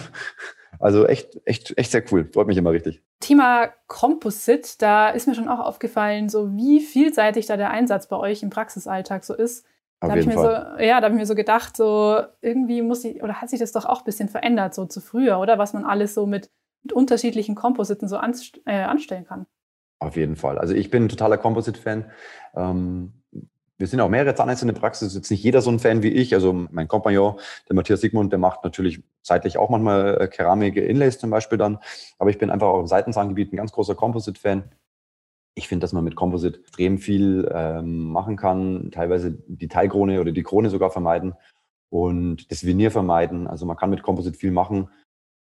[0.80, 2.30] Also echt, echt, echt sehr cool.
[2.34, 3.02] Freut mich immer richtig.
[3.20, 8.18] Thema Composite, da ist mir schon auch aufgefallen, so wie vielseitig da der Einsatz bei
[8.18, 9.66] euch im Praxisalltag so ist.
[10.02, 10.50] Da habe ich, mir so,
[10.84, 13.72] ja, da hab ich mir so gedacht, so irgendwie muss ich, oder hat sich das
[13.72, 15.58] doch auch ein bisschen verändert, so zu früher, oder?
[15.58, 16.52] Was man alles so mit,
[16.84, 19.48] mit unterschiedlichen Kompositen so anst äh, anstellen kann.
[20.00, 20.60] Auf jeden Fall.
[20.60, 22.12] Also ich bin ein totaler Composite-Fan.
[22.56, 23.14] Ähm,
[23.78, 26.02] wir sind auch mehrere Zahnärzte in der Praxis, ist jetzt nicht jeder so ein Fan
[26.04, 26.34] wie ich.
[26.34, 31.30] Also mein Kompagnon, der Matthias Sigmund, der macht natürlich zeitlich auch manchmal äh, Keramik-Inlays zum
[31.30, 31.80] Beispiel dann.
[32.18, 34.72] Aber ich bin einfach auch im Seitenzahngebiet ein ganz großer Composite-Fan
[35.56, 40.32] ich finde, dass man mit Composite extrem viel ähm, machen kann, teilweise die Teilkrone oder
[40.32, 41.34] die Krone sogar vermeiden
[41.90, 43.48] und das Venier vermeiden.
[43.48, 44.90] Also man kann mit Composite viel machen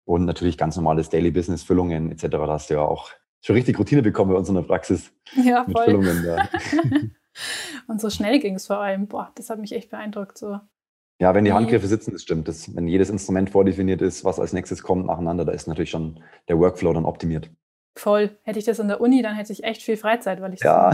[0.04, 2.26] und natürlich ganz normales Daily Business, Füllungen etc.
[2.28, 3.10] Da hast du ja auch
[3.40, 5.10] schon richtig Routine bekommen bei uns in der Praxis.
[5.42, 5.84] Ja, voll.
[5.86, 6.48] Füllungen, ja.
[7.86, 9.06] und so schnell ging es vor allem.
[9.06, 10.38] Boah, das hat mich echt beeindruckt.
[10.38, 10.60] So.
[11.20, 12.48] Ja, wenn die Handgriffe sitzen, das stimmt.
[12.48, 16.20] Das, wenn jedes Instrument vordefiniert ist, was als nächstes kommt nacheinander, da ist natürlich schon
[16.48, 17.50] der Workflow dann optimiert.
[17.96, 18.36] Voll.
[18.42, 20.92] Hätte ich das in der Uni, dann hätte ich echt viel Freizeit, weil ich ja.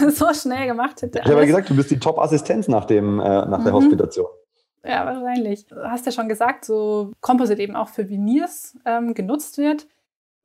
[0.00, 1.18] so, so, schnell gemacht hätte.
[1.18, 3.76] Ich habe ja gesagt, du bist die Top-Assistenz nach, äh, nach der mhm.
[3.76, 4.26] Hospitation.
[4.82, 5.66] Ja, wahrscheinlich.
[5.66, 9.86] Du hast ja schon gesagt, so Composite eben auch für Veneers ähm, genutzt wird.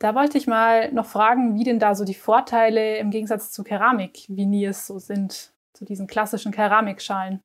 [0.04, 3.64] Da wollte ich mal noch fragen, wie denn da so die Vorteile im Gegensatz zu
[3.64, 7.40] Keramik-Veneers so sind, zu diesen klassischen Keramikschalen.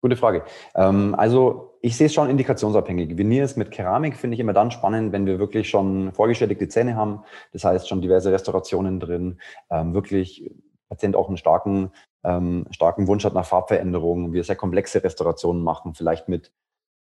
[0.00, 0.42] Gute Frage.
[0.74, 3.18] Ähm, also ich sehe es schon indikationsabhängig.
[3.18, 7.24] Veneers mit Keramik finde ich immer dann spannend, wenn wir wirklich schon vorgeschädigte Zähne haben.
[7.52, 10.50] Das heißt schon diverse Restaurationen drin, ähm, wirklich
[10.88, 11.90] Patient auch einen starken,
[12.24, 16.52] ähm, starken Wunsch hat nach Farbveränderungen, wir sehr komplexe Restaurationen machen, vielleicht mit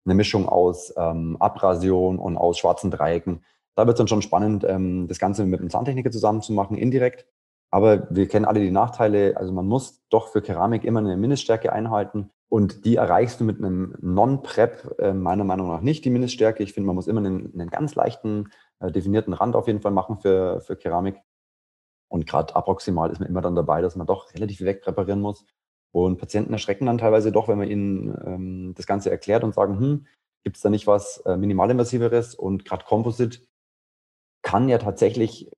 [0.03, 3.45] einer Mischung aus ähm, Abrasion und aus schwarzen Dreiecken.
[3.77, 6.77] Da wird es dann schon spannend, ähm, das Ganze mit einem Zahntechniker zusammen zu machen,
[6.77, 7.27] indirekt.
[7.69, 9.37] Aber wir kennen alle die Nachteile.
[9.37, 12.31] Also man muss doch für Keramik immer eine Mindeststärke einhalten.
[12.49, 16.63] Und die erreichst du mit einem Non-Prep äh, meiner Meinung nach nicht, die Mindeststärke.
[16.63, 19.91] Ich finde, man muss immer einen, einen ganz leichten, äh, definierten Rand auf jeden Fall
[19.91, 21.21] machen für, für Keramik.
[22.09, 25.45] Und gerade approximal ist man immer dann dabei, dass man doch relativ viel wegpräparieren muss.
[25.91, 29.77] Und Patienten erschrecken dann teilweise doch, wenn man ihnen ähm, das Ganze erklärt und sagen,
[29.77, 30.07] hm,
[30.43, 32.33] gibt es da nicht was äh, minimalinvasiveres?
[32.33, 33.39] Und gerade Composite
[34.47, 35.51] kann ja tatsächlich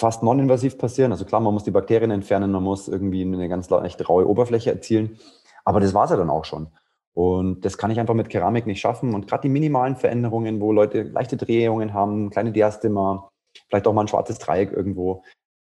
[0.00, 1.12] fast non-invasiv passieren.
[1.12, 4.70] Also klar, man muss die Bakterien entfernen, man muss irgendwie eine ganz echt raue Oberfläche
[4.70, 5.18] erzielen.
[5.66, 6.68] Aber das war es ja dann auch schon.
[7.12, 9.14] Und das kann ich einfach mit Keramik nicht schaffen.
[9.14, 13.28] Und gerade die minimalen Veränderungen, wo Leute leichte Drehungen haben, kleine Diastema,
[13.68, 15.22] vielleicht auch mal ein schwarzes Dreieck irgendwo,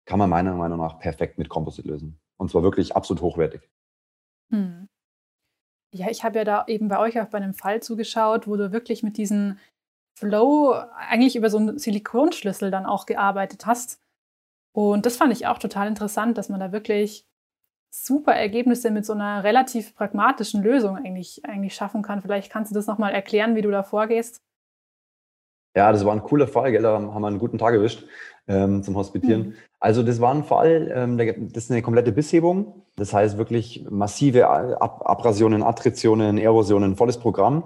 [0.05, 2.19] kann man meiner Meinung nach perfekt mit Composite lösen.
[2.37, 3.67] Und zwar wirklich absolut hochwertig.
[4.51, 4.87] Hm.
[5.91, 8.71] Ja, ich habe ja da eben bei euch auch bei einem Fall zugeschaut, wo du
[8.71, 9.57] wirklich mit diesem
[10.21, 13.99] Flow eigentlich über so einen Silikonschlüssel dann auch gearbeitet hast.
[14.71, 17.25] Und das fand ich auch total interessant, dass man da wirklich
[17.89, 22.21] super Ergebnisse mit so einer relativ pragmatischen Lösung eigentlich, eigentlich schaffen kann.
[22.21, 24.41] Vielleicht kannst du das nochmal erklären, wie du da vorgehst.
[25.75, 26.81] Ja, das war ein cooler Fall, gell?
[26.81, 28.05] da haben wir einen guten Tag erwischt
[28.47, 29.41] ähm, zum Hospitieren.
[29.41, 29.53] Mhm.
[29.79, 32.85] Also das war ein Fall, ähm, das ist eine komplette Bisshebung.
[32.97, 37.63] Das heißt wirklich massive Ab Abrasionen, Attritionen, Erosionen, volles Programm.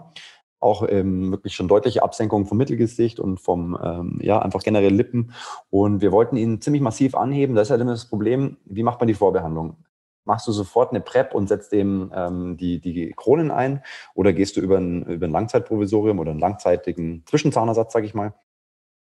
[0.66, 5.32] Auch ähm, wirklich schon deutliche Absenkung vom Mittelgesicht und vom, ähm, ja, einfach generell Lippen.
[5.70, 7.56] Und wir wollten ihn ziemlich massiv anheben.
[7.56, 9.78] Da ist halt immer das Problem, wie macht man die Vorbehandlung?
[10.24, 13.84] Machst du sofort eine PrEP und setzt dem ähm, die, die Kronen ein
[14.16, 18.34] oder gehst du über ein, über ein Langzeitprovisorium oder einen langzeitigen Zwischenzahnersatz, sage ich mal?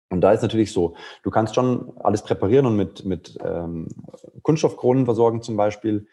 [0.09, 3.87] Und da ist natürlich so, du kannst schon alles präparieren und mit, mit ähm,
[4.41, 6.07] Kunststoffkronen versorgen zum Beispiel,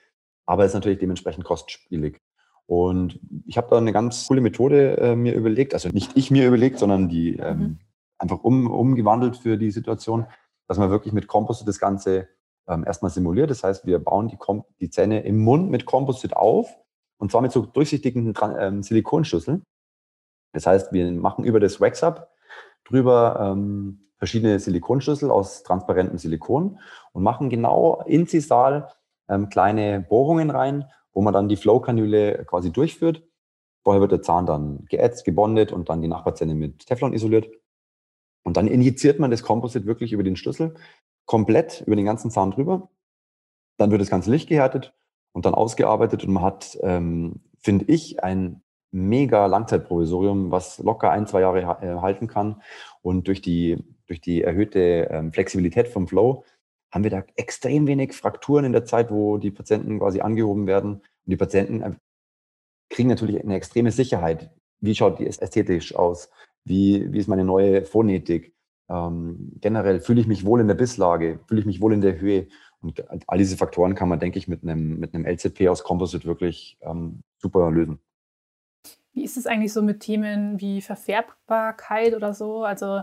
[0.44, 2.20] aber es ist natürlich dementsprechend kostspielig.
[2.68, 6.46] Und ich habe da eine ganz coole Methode äh, mir überlegt, also nicht ich mir
[6.46, 7.78] überlegt, sondern die ähm, mhm.
[8.18, 10.26] einfach um, umgewandelt für die Situation,
[10.66, 12.28] dass man wirklich mit Composite das Ganze
[12.68, 13.50] ähm, erstmal simuliert.
[13.50, 16.76] Das heißt, wir bauen die, Kom die Zähne im Mund mit Composite auf
[17.16, 19.62] und zwar mit so durchsichtigen ähm, Silikonschlüsseln.
[20.52, 22.30] Das heißt, wir machen über das Wax-Up
[22.84, 26.78] drüber ähm, verschiedene Silikonschlüssel aus transparentem Silikon
[27.12, 28.92] und machen genau inzisal
[29.30, 30.84] ähm, kleine Bohrungen rein,
[31.18, 33.24] wo man dann die Flow-Kanüle quasi durchführt.
[33.82, 37.50] Vorher wird der Zahn dann geätzt, gebondet und dann die Nachbarzähne mit Teflon isoliert.
[38.44, 40.76] Und dann injiziert man das Composite wirklich über den Schlüssel
[41.26, 42.88] komplett über den ganzen Zahn drüber.
[43.78, 44.94] Dann wird das ganze Licht gehärtet
[45.32, 51.26] und dann ausgearbeitet und man hat, ähm, finde ich, ein mega Langzeitprovisorium, was locker ein,
[51.26, 52.62] zwei Jahre äh, halten kann.
[53.02, 56.44] Und durch die, durch die erhöhte ähm, Flexibilität vom Flow
[56.90, 60.94] haben wir da extrem wenig Frakturen in der Zeit, wo die Patienten quasi angehoben werden.
[60.94, 61.92] Und die Patienten äh,
[62.88, 64.50] kriegen natürlich eine extreme Sicherheit.
[64.80, 66.30] Wie schaut die ästhetisch aus?
[66.64, 68.54] Wie, wie ist meine neue Phonetik?
[68.88, 72.20] Ähm, generell fühle ich mich wohl in der Bisslage, fühle ich mich wohl in der
[72.20, 72.48] Höhe.
[72.80, 76.26] Und all diese Faktoren kann man, denke ich, mit einem, mit einem LZP aus Composite
[76.26, 77.98] wirklich ähm, super lösen.
[79.12, 82.62] Wie ist es eigentlich so mit Themen wie Verfärbbarkeit oder so?
[82.62, 83.02] Also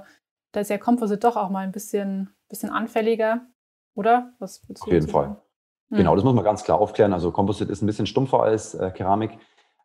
[0.53, 3.45] da ist ja Composite doch auch mal ein bisschen, bisschen anfälliger,
[3.95, 4.33] oder?
[4.39, 5.37] Was Auf jeden Fall.
[5.89, 5.97] Hm.
[5.97, 7.13] Genau, das muss man ganz klar aufklären.
[7.13, 9.37] Also Composite ist ein bisschen stumpfer als äh, Keramik.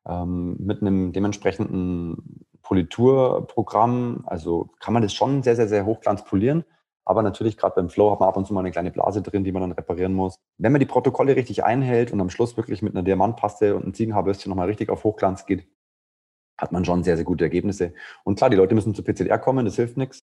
[0.06, 6.64] Ähm, mit einem dementsprechenden Politurprogramm, also kann man das schon sehr, sehr, sehr hochglanz polieren.
[7.04, 9.42] Aber natürlich, gerade beim Flow hat man ab und zu mal eine kleine Blase drin,
[9.42, 10.36] die man dann reparieren muss.
[10.58, 13.94] Wenn man die Protokolle richtig einhält und am Schluss wirklich mit einer Diamantpaste und einem
[13.94, 15.66] Ziegenhaarbürstchen nochmal richtig auf Hochglanz geht,
[16.56, 17.94] hat man schon sehr, sehr gute Ergebnisse.
[18.22, 20.22] Und klar, die Leute müssen zu PCDR kommen, das hilft nichts.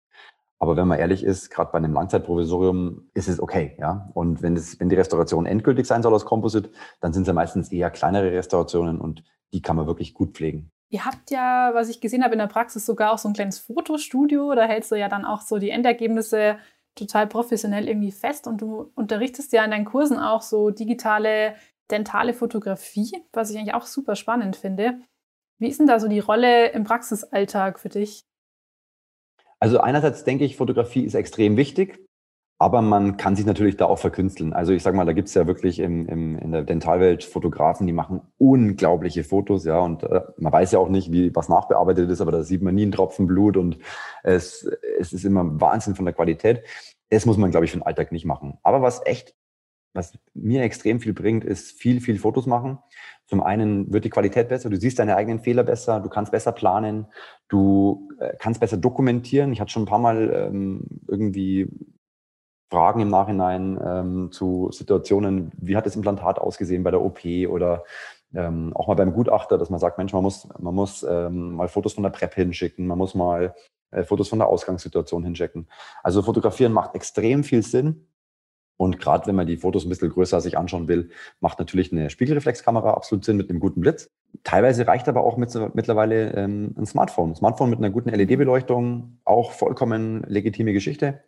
[0.63, 4.09] Aber wenn man ehrlich ist, gerade bei einem Langzeitprovisorium ist es okay, ja.
[4.13, 6.71] Und wenn, es, wenn die Restauration endgültig sein soll aus Composite,
[7.01, 10.71] dann sind es ja meistens eher kleinere Restaurationen und die kann man wirklich gut pflegen.
[10.89, 13.59] Ihr habt ja, was ich gesehen habe in der Praxis, sogar auch so ein kleines
[13.59, 14.55] Fotostudio.
[14.55, 16.55] Da hältst du ja dann auch so die Endergebnisse
[16.95, 21.55] total professionell irgendwie fest und du unterrichtest ja in deinen Kursen auch so digitale
[21.91, 25.01] dentale Fotografie, was ich eigentlich auch super spannend finde.
[25.59, 28.23] Wie ist denn da so die Rolle im Praxisalltag für dich?
[29.63, 32.05] Also einerseits denke ich, Fotografie ist extrem wichtig.
[32.59, 34.51] Aber man kann sich natürlich da auch verkünsteln.
[34.51, 37.87] Also ich sage mal, da gibt es ja wirklich im, im, in der Dentalwelt Fotografen,
[37.87, 39.79] die machen unglaubliche Fotos, ja.
[39.79, 42.75] Und äh, man weiß ja auch nicht, wie was nachbearbeitet ist, aber da sieht man
[42.75, 43.77] nie einen Tropfen Blut und
[44.23, 46.63] es, es ist immer Wahnsinn von der Qualität.
[47.09, 48.57] Das muss man, glaube ich, für den Alltag nicht machen.
[48.63, 49.33] Aber was echt,
[49.93, 52.79] was mir extrem viel bringt, ist viel, viel Fotos machen.
[53.33, 56.51] Zum einen wird die Qualität besser, du siehst deine eigenen Fehler besser, du kannst besser
[56.51, 57.07] planen,
[57.47, 59.51] du äh, kannst besser dokumentieren.
[59.51, 61.67] Ich hatte schon ein paar Mal ähm, irgendwie
[62.69, 67.85] Fragen im Nachhinein ähm, zu Situationen, wie hat das Implantat ausgesehen bei der OP oder
[68.35, 71.69] ähm, auch mal beim Gutachter, dass man sagt, Mensch, man muss, man muss ähm, mal
[71.69, 73.55] Fotos von der PrEP hinschicken, man muss mal
[73.89, 75.67] äh, Fotos von der Ausgangssituation hinschicken.
[76.03, 78.05] Also fotografieren macht extrem viel Sinn.
[78.77, 81.09] Und gerade wenn man die Fotos ein bisschen größer sich anschauen will,
[81.39, 84.09] macht natürlich eine Spiegelreflexkamera absolut Sinn mit einem guten Blitz.
[84.43, 87.31] Teilweise reicht aber auch mit, mittlerweile ähm, ein Smartphone.
[87.31, 91.23] Ein Smartphone mit einer guten LED-Beleuchtung, auch vollkommen legitime Geschichte.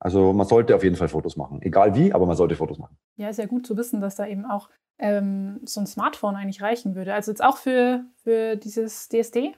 [0.00, 1.62] Also man sollte auf jeden Fall Fotos machen.
[1.62, 2.98] Egal wie, aber man sollte Fotos machen.
[3.16, 6.60] Ja, ist ja gut zu wissen, dass da eben auch ähm, so ein Smartphone eigentlich
[6.60, 7.14] reichen würde.
[7.14, 9.54] Also jetzt auch für, für dieses DSD?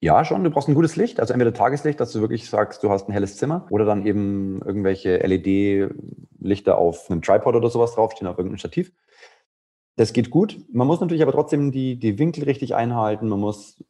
[0.00, 0.44] Ja, schon.
[0.44, 3.12] Du brauchst ein gutes Licht, also entweder Tageslicht, dass du wirklich sagst, du hast ein
[3.12, 8.58] helles Zimmer oder dann eben irgendwelche LED-Lichter auf einem Tripod oder sowas draufstehen, auf irgendeinem
[8.58, 8.92] Stativ.
[9.96, 10.58] Das geht gut.
[10.70, 13.28] Man muss natürlich aber trotzdem die, die Winkel richtig einhalten.
[13.28, 13.82] Man muss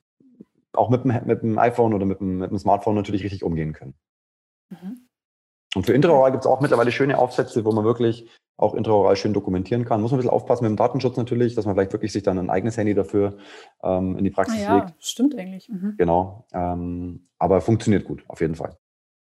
[0.72, 3.72] auch mit dem, mit dem iPhone oder mit dem, mit dem Smartphone natürlich richtig umgehen
[3.72, 3.94] können.
[4.70, 5.05] Mhm.
[5.76, 9.34] Und für intraoral gibt es auch mittlerweile schöne Aufsätze, wo man wirklich auch intraoral schön
[9.34, 10.00] dokumentieren kann.
[10.00, 12.38] Muss man ein bisschen aufpassen mit dem Datenschutz natürlich, dass man vielleicht wirklich sich dann
[12.38, 13.36] ein eigenes Handy dafür
[13.82, 14.94] ähm, in die Praxis ah, ja, legt.
[15.04, 15.68] Stimmt eigentlich.
[15.68, 15.96] Mhm.
[15.98, 16.46] Genau.
[16.54, 18.78] Ähm, aber funktioniert gut, auf jeden Fall.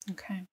[0.09, 0.45] Okay.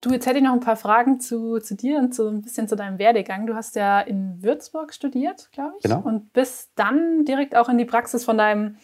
[0.00, 2.66] Du, jetzt hätte ich noch ein paar Fragen zu, zu dir und so ein bisschen
[2.66, 3.46] zu deinem Werdegang.
[3.46, 5.84] Du hast ja in Würzburg studiert, glaube ich.
[5.84, 6.00] Genau.
[6.00, 8.76] Und bist dann direkt auch in die Praxis von deinem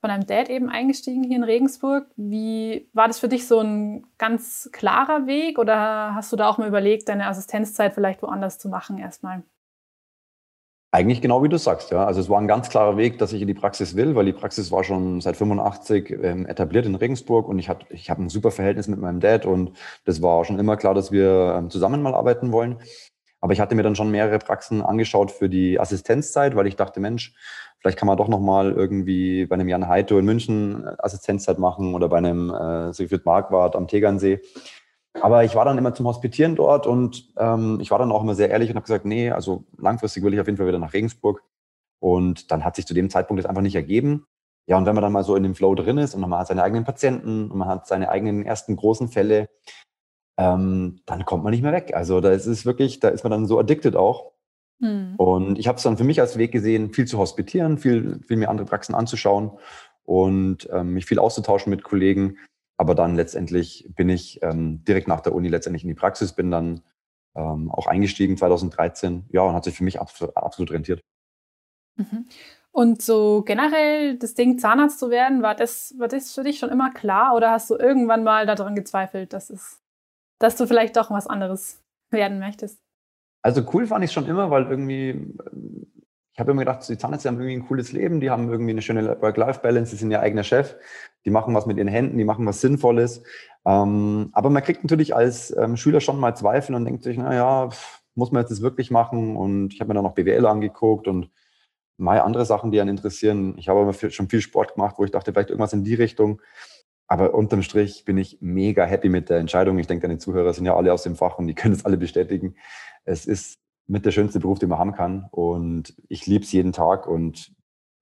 [0.00, 2.06] von deinem Dad eben eingestiegen hier in Regensburg.
[2.16, 6.58] Wie war das für dich so ein ganz klarer Weg oder hast du da auch
[6.58, 9.42] mal überlegt, deine Assistenzzeit vielleicht woanders zu machen erstmal?
[10.92, 12.04] Eigentlich genau wie du sagst, ja.
[12.04, 14.32] Also es war ein ganz klarer Weg, dass ich in die Praxis will, weil die
[14.32, 18.28] Praxis war schon seit 85 ähm, etabliert in Regensburg und ich hatte, ich habe ein
[18.28, 19.70] super Verhältnis mit meinem Dad und
[20.04, 22.80] das war schon immer klar, dass wir ähm, zusammen mal arbeiten wollen.
[23.40, 27.00] Aber ich hatte mir dann schon mehrere Praxen angeschaut für die Assistenzzeit, weil ich dachte,
[27.00, 27.34] Mensch,
[27.80, 32.10] Vielleicht kann man doch nochmal irgendwie bei einem Jan Heito in München Assistenzzeit machen oder
[32.10, 34.40] bei einem äh, Siegfried Marquardt am Tegernsee.
[35.18, 38.34] Aber ich war dann immer zum Hospitieren dort und ähm, ich war dann auch immer
[38.34, 40.92] sehr ehrlich und habe gesagt, nee, also langfristig will ich auf jeden Fall wieder nach
[40.92, 41.42] Regensburg.
[42.00, 44.26] Und dann hat sich zu dem Zeitpunkt das einfach nicht ergeben.
[44.66, 46.48] Ja, und wenn man dann mal so in dem Flow drin ist und man hat
[46.48, 49.48] seine eigenen Patienten und man hat seine eigenen ersten großen Fälle,
[50.40, 51.92] ähm, dann kommt man nicht mehr weg.
[51.94, 54.32] Also da ist es wirklich, da ist man dann so addicted auch.
[54.78, 55.14] Mhm.
[55.16, 58.38] Und ich habe es dann für mich als Weg gesehen, viel zu hospitieren, viel, viel
[58.38, 59.52] mir andere Praxen anzuschauen
[60.04, 62.38] und ähm, mich viel auszutauschen mit Kollegen.
[62.78, 66.50] Aber dann letztendlich bin ich ähm, direkt nach der Uni letztendlich in die Praxis, bin
[66.50, 66.80] dann
[67.34, 69.26] ähm, auch eingestiegen 2013.
[69.30, 71.00] Ja, und hat sich für mich absolut, absolut rentiert.
[71.96, 72.24] Mhm.
[72.72, 76.70] Und so generell das Ding Zahnarzt zu werden, war das, war das für dich schon
[76.70, 79.79] immer klar oder hast du irgendwann mal daran gezweifelt, dass, es,
[80.40, 82.80] dass du vielleicht doch was anderes werden möchtest?
[83.42, 85.34] Also cool fand ich schon immer, weil irgendwie,
[86.32, 88.82] ich habe immer gedacht, die Zahnärzte haben irgendwie ein cooles Leben, die haben irgendwie eine
[88.82, 90.76] schöne Work-Life-Balance, die sind ihr eigener Chef,
[91.24, 93.22] die machen was mit ihren Händen, die machen was Sinnvolles.
[93.64, 97.70] Ähm, aber man kriegt natürlich als ähm, Schüler schon mal Zweifel und denkt sich, naja,
[98.14, 99.36] muss man jetzt das wirklich machen?
[99.36, 101.30] Und ich habe mir dann noch BWL angeguckt und
[101.96, 103.56] mal andere Sachen, die einen interessieren.
[103.58, 106.40] Ich habe aber schon viel Sport gemacht, wo ich dachte, vielleicht irgendwas in die Richtung.
[107.10, 109.78] Aber unterm Strich bin ich mega happy mit der Entscheidung.
[109.78, 111.96] Ich denke, deine Zuhörer sind ja alle aus dem Fach und die können es alle
[111.96, 112.54] bestätigen
[113.04, 115.28] es ist mit der schönste Beruf, den man haben kann.
[115.30, 117.52] Und ich liebe es jeden Tag und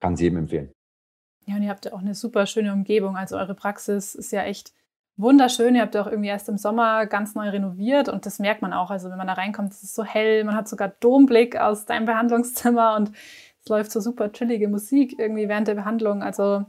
[0.01, 0.73] kann es jedem empfehlen.
[1.47, 3.17] Ja, und ihr habt ja auch eine super schöne Umgebung.
[3.17, 4.73] Also eure Praxis ist ja echt
[5.17, 5.75] wunderschön.
[5.75, 8.75] Ihr habt ja auch irgendwie erst im Sommer ganz neu renoviert und das merkt man
[8.75, 8.91] auch.
[8.91, 10.45] Also wenn man da reinkommt, ist es so hell.
[10.45, 13.13] Man hat sogar Domblick aus deinem Behandlungszimmer und
[13.63, 16.23] es läuft so super chillige Musik irgendwie während der Behandlung.
[16.23, 16.67] Also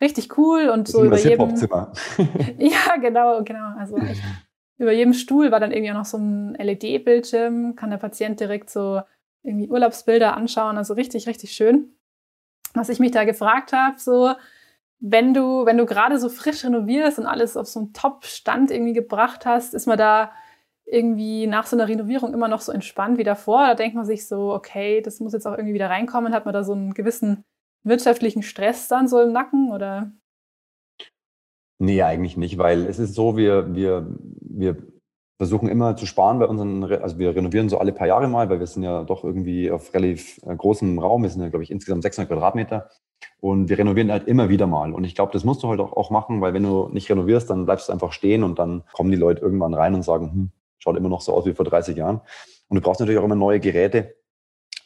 [0.00, 1.54] richtig cool und so über jedem.
[2.58, 3.76] ja, genau, genau.
[3.78, 4.22] Also echt
[4.80, 8.70] über jedem Stuhl war dann irgendwie auch noch so ein LED-Bildschirm, kann der Patient direkt
[8.70, 9.02] so
[9.42, 11.94] irgendwie Urlaubsbilder anschauen, also richtig, richtig schön.
[12.72, 14.32] Was ich mich da gefragt habe, so,
[14.98, 18.94] wenn du, wenn du gerade so frisch renovierst und alles auf so einen Top-Stand irgendwie
[18.94, 20.32] gebracht hast, ist man da
[20.86, 23.66] irgendwie nach so einer Renovierung immer noch so entspannt wie davor?
[23.66, 26.32] Da denkt man sich so, okay, das muss jetzt auch irgendwie wieder reinkommen.
[26.32, 27.44] Hat man da so einen gewissen
[27.82, 30.12] wirtschaftlichen Stress dann so im Nacken oder?
[31.78, 34.14] Nee, eigentlich nicht, weil es ist so, wir, wir
[34.60, 34.76] wir
[35.38, 38.60] versuchen immer zu sparen bei unseren, also wir renovieren so alle paar Jahre mal, weil
[38.60, 41.22] wir sind ja doch irgendwie auf relativ äh, großem Raum.
[41.22, 42.90] Wir sind ja, glaube ich, insgesamt 600 Quadratmeter.
[43.40, 44.92] Und wir renovieren halt immer wieder mal.
[44.92, 47.48] Und ich glaube, das musst du halt auch, auch machen, weil wenn du nicht renovierst,
[47.48, 50.50] dann bleibst du einfach stehen und dann kommen die Leute irgendwann rein und sagen, hm,
[50.78, 52.20] schaut immer noch so aus wie vor 30 Jahren.
[52.68, 54.16] Und du brauchst natürlich auch immer neue Geräte.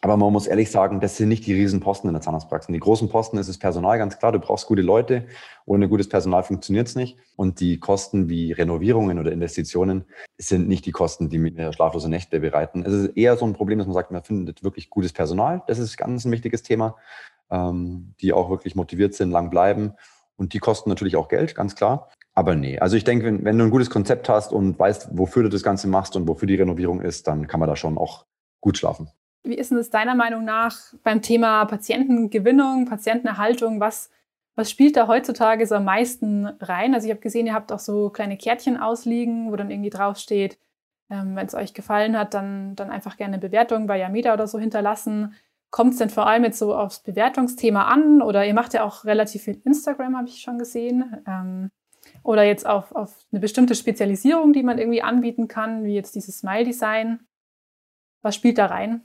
[0.04, 2.70] Aber man muss ehrlich sagen, das sind nicht die Riesenposten in der Zahnarztpraxis.
[2.70, 4.32] Die großen Posten ist das Personal, ganz klar.
[4.32, 5.24] Du brauchst gute Leute.
[5.64, 7.16] Ohne gutes Personal funktioniert es nicht.
[7.36, 10.04] Und die Kosten wie Renovierungen oder Investitionen
[10.36, 12.84] sind nicht die Kosten, die mir schlaflose Nächte bereiten.
[12.84, 15.62] Es ist eher so ein Problem, dass man sagt, man findet wirklich gutes Personal.
[15.68, 16.96] Das ist ganz ein wichtiges Thema,
[17.50, 19.94] ähm, die auch wirklich motiviert sind, lang bleiben.
[20.36, 22.10] Und die kosten natürlich auch Geld, ganz klar.
[22.34, 25.44] Aber nee, also ich denke, wenn, wenn du ein gutes Konzept hast und weißt, wofür
[25.44, 28.26] du das Ganze machst und wofür die Renovierung ist, dann kann man da schon auch
[28.60, 29.08] gut schlafen.
[29.44, 33.78] Wie ist denn das deiner Meinung nach beim Thema Patientengewinnung, Patientenerhaltung?
[33.78, 34.10] Was,
[34.54, 36.94] was spielt da heutzutage so am meisten rein?
[36.94, 40.58] Also ich habe gesehen, ihr habt auch so kleine Kärtchen ausliegen, wo dann irgendwie draufsteht,
[41.10, 44.46] ähm, wenn es euch gefallen hat, dann, dann einfach gerne eine Bewertung bei Yameda oder
[44.46, 45.34] so hinterlassen.
[45.70, 48.22] Kommt es denn vor allem jetzt so aufs Bewertungsthema an?
[48.22, 51.22] Oder ihr macht ja auch relativ viel Instagram, habe ich schon gesehen.
[51.26, 51.70] Ähm,
[52.22, 56.38] oder jetzt auf, auf eine bestimmte Spezialisierung, die man irgendwie anbieten kann, wie jetzt dieses
[56.38, 57.20] Smile-Design.
[58.22, 59.02] Was spielt da rein?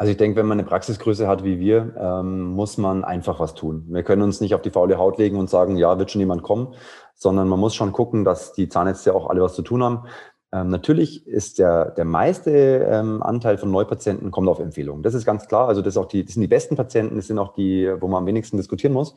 [0.00, 3.54] Also ich denke, wenn man eine Praxisgröße hat wie wir, ähm, muss man einfach was
[3.54, 3.84] tun.
[3.88, 6.44] Wir können uns nicht auf die faule Haut legen und sagen, ja, wird schon jemand
[6.44, 6.74] kommen,
[7.16, 10.04] sondern man muss schon gucken, dass die Zahnärzte auch alle was zu tun haben.
[10.52, 15.02] Ähm, natürlich ist der, der meiste ähm, Anteil von Neupatienten kommt auf Empfehlung.
[15.02, 15.66] Das ist ganz klar.
[15.66, 18.20] Also das, auch die, das sind die besten Patienten, das sind auch die, wo man
[18.20, 19.16] am wenigsten diskutieren muss.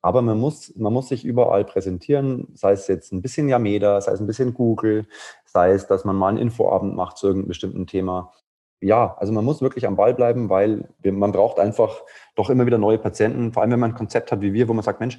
[0.00, 4.12] Aber man muss, man muss sich überall präsentieren, sei es jetzt ein bisschen Yameda, sei
[4.12, 5.06] es ein bisschen Google,
[5.44, 8.32] sei es, dass man mal einen Infoabend macht zu irgendeinem bestimmten Thema
[8.80, 12.02] ja, also man muss wirklich am Ball bleiben, weil man braucht einfach
[12.34, 14.72] doch immer wieder neue Patienten, vor allem wenn man ein Konzept hat wie wir, wo
[14.72, 15.18] man sagt, Mensch,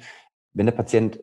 [0.52, 1.22] wenn der Patient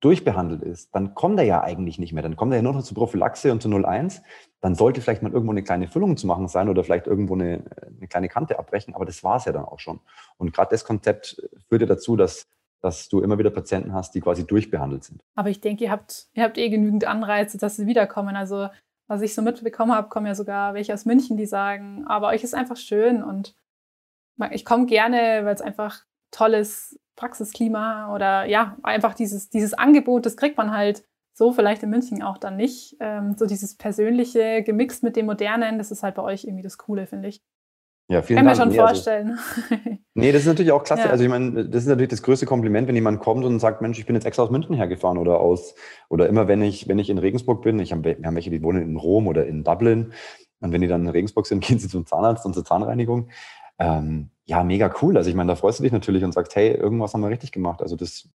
[0.00, 2.22] durchbehandelt ist, dann kommt er ja eigentlich nicht mehr.
[2.22, 4.22] Dann kommt er ja nur noch zur Prophylaxe und zu 01.
[4.60, 7.64] Dann sollte vielleicht mal irgendwo eine kleine Füllung zu machen sein oder vielleicht irgendwo eine,
[7.96, 10.00] eine kleine Kante abbrechen, aber das war es ja dann auch schon.
[10.36, 12.46] Und gerade das Konzept führt ja dazu, dass,
[12.82, 15.22] dass du immer wieder Patienten hast, die quasi durchbehandelt sind.
[15.36, 18.36] Aber ich denke, ihr habt, ihr habt eh genügend Anreize, dass sie wiederkommen.
[18.36, 18.68] Also
[19.06, 22.42] was ich so mitbekommen habe, kommen ja sogar welche aus München, die sagen, aber euch
[22.42, 23.54] ist einfach schön und
[24.50, 30.36] ich komme gerne, weil es einfach tolles Praxisklima oder ja, einfach dieses, dieses Angebot, das
[30.36, 32.96] kriegt man halt so vielleicht in München auch dann nicht.
[33.00, 36.78] Ähm, so dieses Persönliche gemixt mit dem Modernen, das ist halt bei euch irgendwie das
[36.78, 37.42] Coole, finde ich.
[38.08, 38.58] Ja, vielen Kann Dank.
[38.58, 39.30] mir schon nee, vorstellen.
[39.30, 39.82] Also,
[40.14, 41.04] nee, das ist natürlich auch klasse.
[41.04, 41.10] Ja.
[41.10, 43.98] Also ich meine, das ist natürlich das größte Kompliment, wenn jemand kommt und sagt, Mensch,
[43.98, 45.74] ich bin jetzt extra aus München hergefahren oder aus,
[46.10, 48.62] oder immer wenn ich, wenn ich in Regensburg bin, ich hab, wir haben welche, die
[48.62, 50.12] wohnen in Rom oder in Dublin.
[50.60, 53.30] Und wenn die dann in Regensburg sind, gehen sie zum Zahnarzt und zur Zahnreinigung.
[53.78, 55.16] Ähm, ja, mega cool.
[55.16, 57.52] Also ich meine, da freust du dich natürlich und sagst, hey, irgendwas haben wir richtig
[57.52, 57.80] gemacht.
[57.80, 58.28] Also das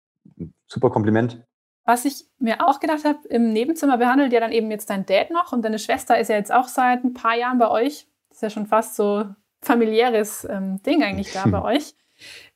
[0.65, 1.43] super Kompliment.
[1.85, 5.31] Was ich mir auch gedacht habe, im Nebenzimmer behandelt ja dann eben jetzt dein Dad
[5.31, 8.07] noch und deine Schwester ist ja jetzt auch seit ein paar Jahren bei euch.
[8.29, 9.25] Das ist ja schon fast so
[9.61, 11.93] familiäres ähm, Ding eigentlich da bei euch.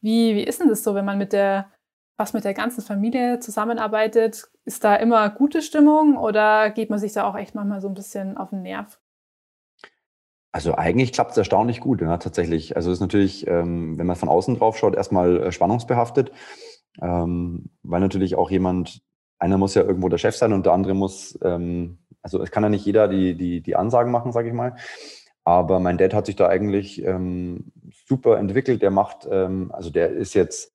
[0.02, 1.72] Wie, wie ist denn das so, wenn man mit der,
[2.18, 4.46] was mit der ganzen Familie zusammenarbeitet?
[4.66, 7.94] Ist da immer gute Stimmung oder geht man sich da auch echt manchmal so ein
[7.94, 9.00] bisschen auf den Nerv?
[10.52, 12.76] Also eigentlich klappt es erstaunlich gut, ja, tatsächlich.
[12.76, 16.32] Also es ist natürlich, ähm, wenn man von außen drauf schaut, erstmal äh, spannungsbehaftet,
[17.02, 19.02] ähm, weil natürlich auch jemand,
[19.39, 22.62] einer muss ja irgendwo der Chef sein und der andere muss, ähm, also es kann
[22.62, 24.76] ja nicht jeder die, die, die Ansagen machen, sage ich mal.
[25.45, 27.71] Aber mein Dad hat sich da eigentlich ähm,
[28.08, 28.82] super entwickelt.
[28.82, 30.73] Der macht, ähm, also der ist jetzt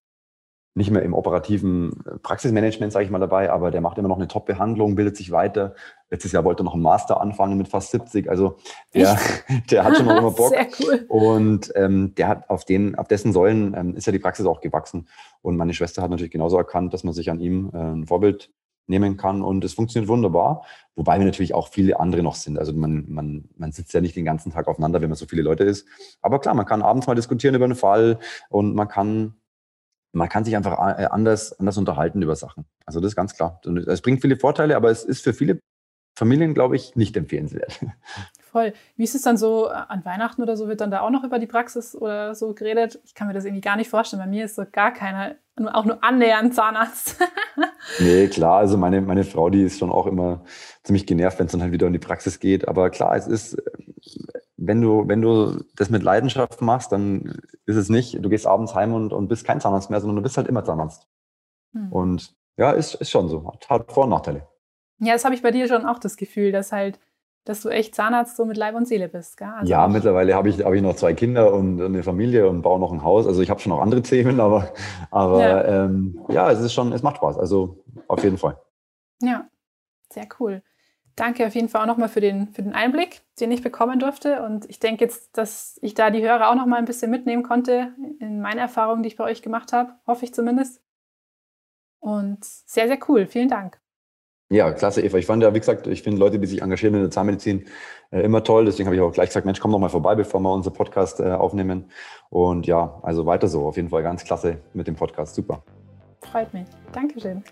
[0.78, 4.16] nicht mehr im operativen äh, Praxismanagement, sage ich mal dabei, aber der macht immer noch
[4.16, 5.74] eine Top-Behandlung, bildet sich weiter.
[6.08, 8.30] Letztes Jahr wollte er noch einen Master anfangen mit fast 70.
[8.30, 8.56] Also
[8.94, 9.18] der,
[9.70, 10.50] der hat schon noch immer Bock.
[10.50, 11.04] Sehr cool.
[11.08, 14.60] Und ähm, der hat auf den, auf dessen Säulen ähm, ist ja die Praxis auch
[14.60, 15.08] gewachsen.
[15.42, 18.50] Und meine Schwester hat natürlich genauso erkannt, dass man sich an ihm äh, ein Vorbild
[18.88, 20.64] nehmen kann und es funktioniert wunderbar,
[20.96, 22.58] wobei wir natürlich auch viele andere noch sind.
[22.58, 25.42] Also man, man, man sitzt ja nicht den ganzen Tag aufeinander, wenn man so viele
[25.42, 25.86] Leute ist.
[26.22, 29.34] Aber klar, man kann abends mal diskutieren über einen Fall und man kann,
[30.12, 32.64] man kann sich einfach äh, anders, anders unterhalten über Sachen.
[32.86, 33.60] Also das ist ganz klar.
[33.86, 35.60] Es bringt viele Vorteile, aber es ist für viele
[36.16, 37.78] Familien, glaube ich, nicht empfehlenswert.
[38.50, 38.72] Voll.
[38.96, 40.68] Wie ist es dann so äh, an Weihnachten oder so?
[40.68, 42.98] Wird dann da auch noch über die Praxis oder so geredet?
[43.04, 44.22] Ich kann mir das irgendwie gar nicht vorstellen.
[44.22, 45.36] Bei mir ist so gar keiner,
[45.72, 47.16] auch nur annähernd Zahnarzt.
[47.98, 48.58] nee, klar.
[48.58, 50.44] Also meine, meine Frau, die ist schon auch immer
[50.82, 52.66] ziemlich genervt, wenn es dann halt wieder in die Praxis geht.
[52.66, 53.62] Aber klar, es ist,
[54.56, 58.74] wenn du, wenn du das mit Leidenschaft machst, dann ist es nicht, du gehst abends
[58.74, 61.06] heim und, und bist kein Zahnarzt mehr, sondern du bist halt immer Zahnarzt.
[61.74, 61.92] Hm.
[61.92, 63.52] Und ja, ist, ist schon so.
[63.68, 64.48] Hat Vor- und Nachteile.
[65.00, 66.98] Ja, das habe ich bei dir schon auch das Gefühl, dass halt
[67.48, 69.40] dass du echt Zahnarzt so mit Leib und Seele bist.
[69.40, 72.78] Also ja, mittlerweile habe ich, hab ich noch zwei Kinder und eine Familie und baue
[72.78, 73.26] noch ein Haus.
[73.26, 74.72] Also ich habe schon noch andere Themen, aber,
[75.10, 75.84] aber ja.
[75.84, 77.38] Ähm, ja, es ist schon, es macht Spaß.
[77.38, 78.60] Also auf jeden Fall.
[79.22, 79.48] Ja,
[80.12, 80.62] sehr cool.
[81.16, 84.42] Danke auf jeden Fall auch nochmal für den, für den Einblick, den ich bekommen durfte.
[84.42, 87.92] Und ich denke jetzt, dass ich da die Hörer auch nochmal ein bisschen mitnehmen konnte
[88.20, 89.94] in meine Erfahrungen, die ich bei euch gemacht habe.
[90.06, 90.82] Hoffe ich zumindest.
[91.98, 93.26] Und sehr, sehr cool.
[93.26, 93.80] Vielen Dank.
[94.50, 95.18] Ja, klasse, Eva.
[95.18, 97.66] Ich fand ja, wie gesagt, ich finde Leute, die sich engagieren in der Zahnmedizin,
[98.10, 98.64] äh, immer toll.
[98.64, 101.20] Deswegen habe ich auch gleich gesagt, Mensch, komm doch mal vorbei, bevor wir unseren Podcast
[101.20, 101.90] äh, aufnehmen.
[102.30, 103.66] Und ja, also weiter so.
[103.66, 105.34] Auf jeden Fall ganz klasse mit dem Podcast.
[105.34, 105.62] Super.
[106.22, 106.66] Freut mich.
[106.92, 107.44] Dankeschön.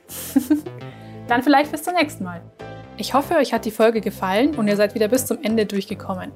[1.29, 2.41] Dann vielleicht bis zum nächsten Mal.
[2.97, 6.33] Ich hoffe, euch hat die Folge gefallen und ihr seid wieder bis zum Ende durchgekommen.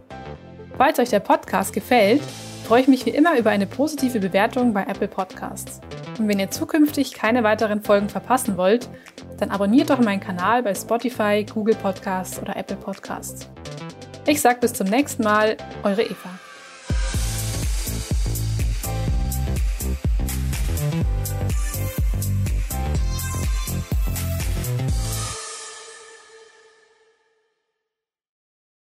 [0.77, 2.21] Falls euch der Podcast gefällt,
[2.71, 5.81] freue ich mich wie immer über eine positive Bewertung bei Apple Podcasts.
[6.21, 8.89] Und wenn ihr zukünftig keine weiteren Folgen verpassen wollt,
[9.39, 13.51] dann abonniert doch meinen Kanal bei Spotify, Google Podcasts oder Apple Podcasts.
[14.25, 16.31] Ich sage bis zum nächsten Mal, eure Eva.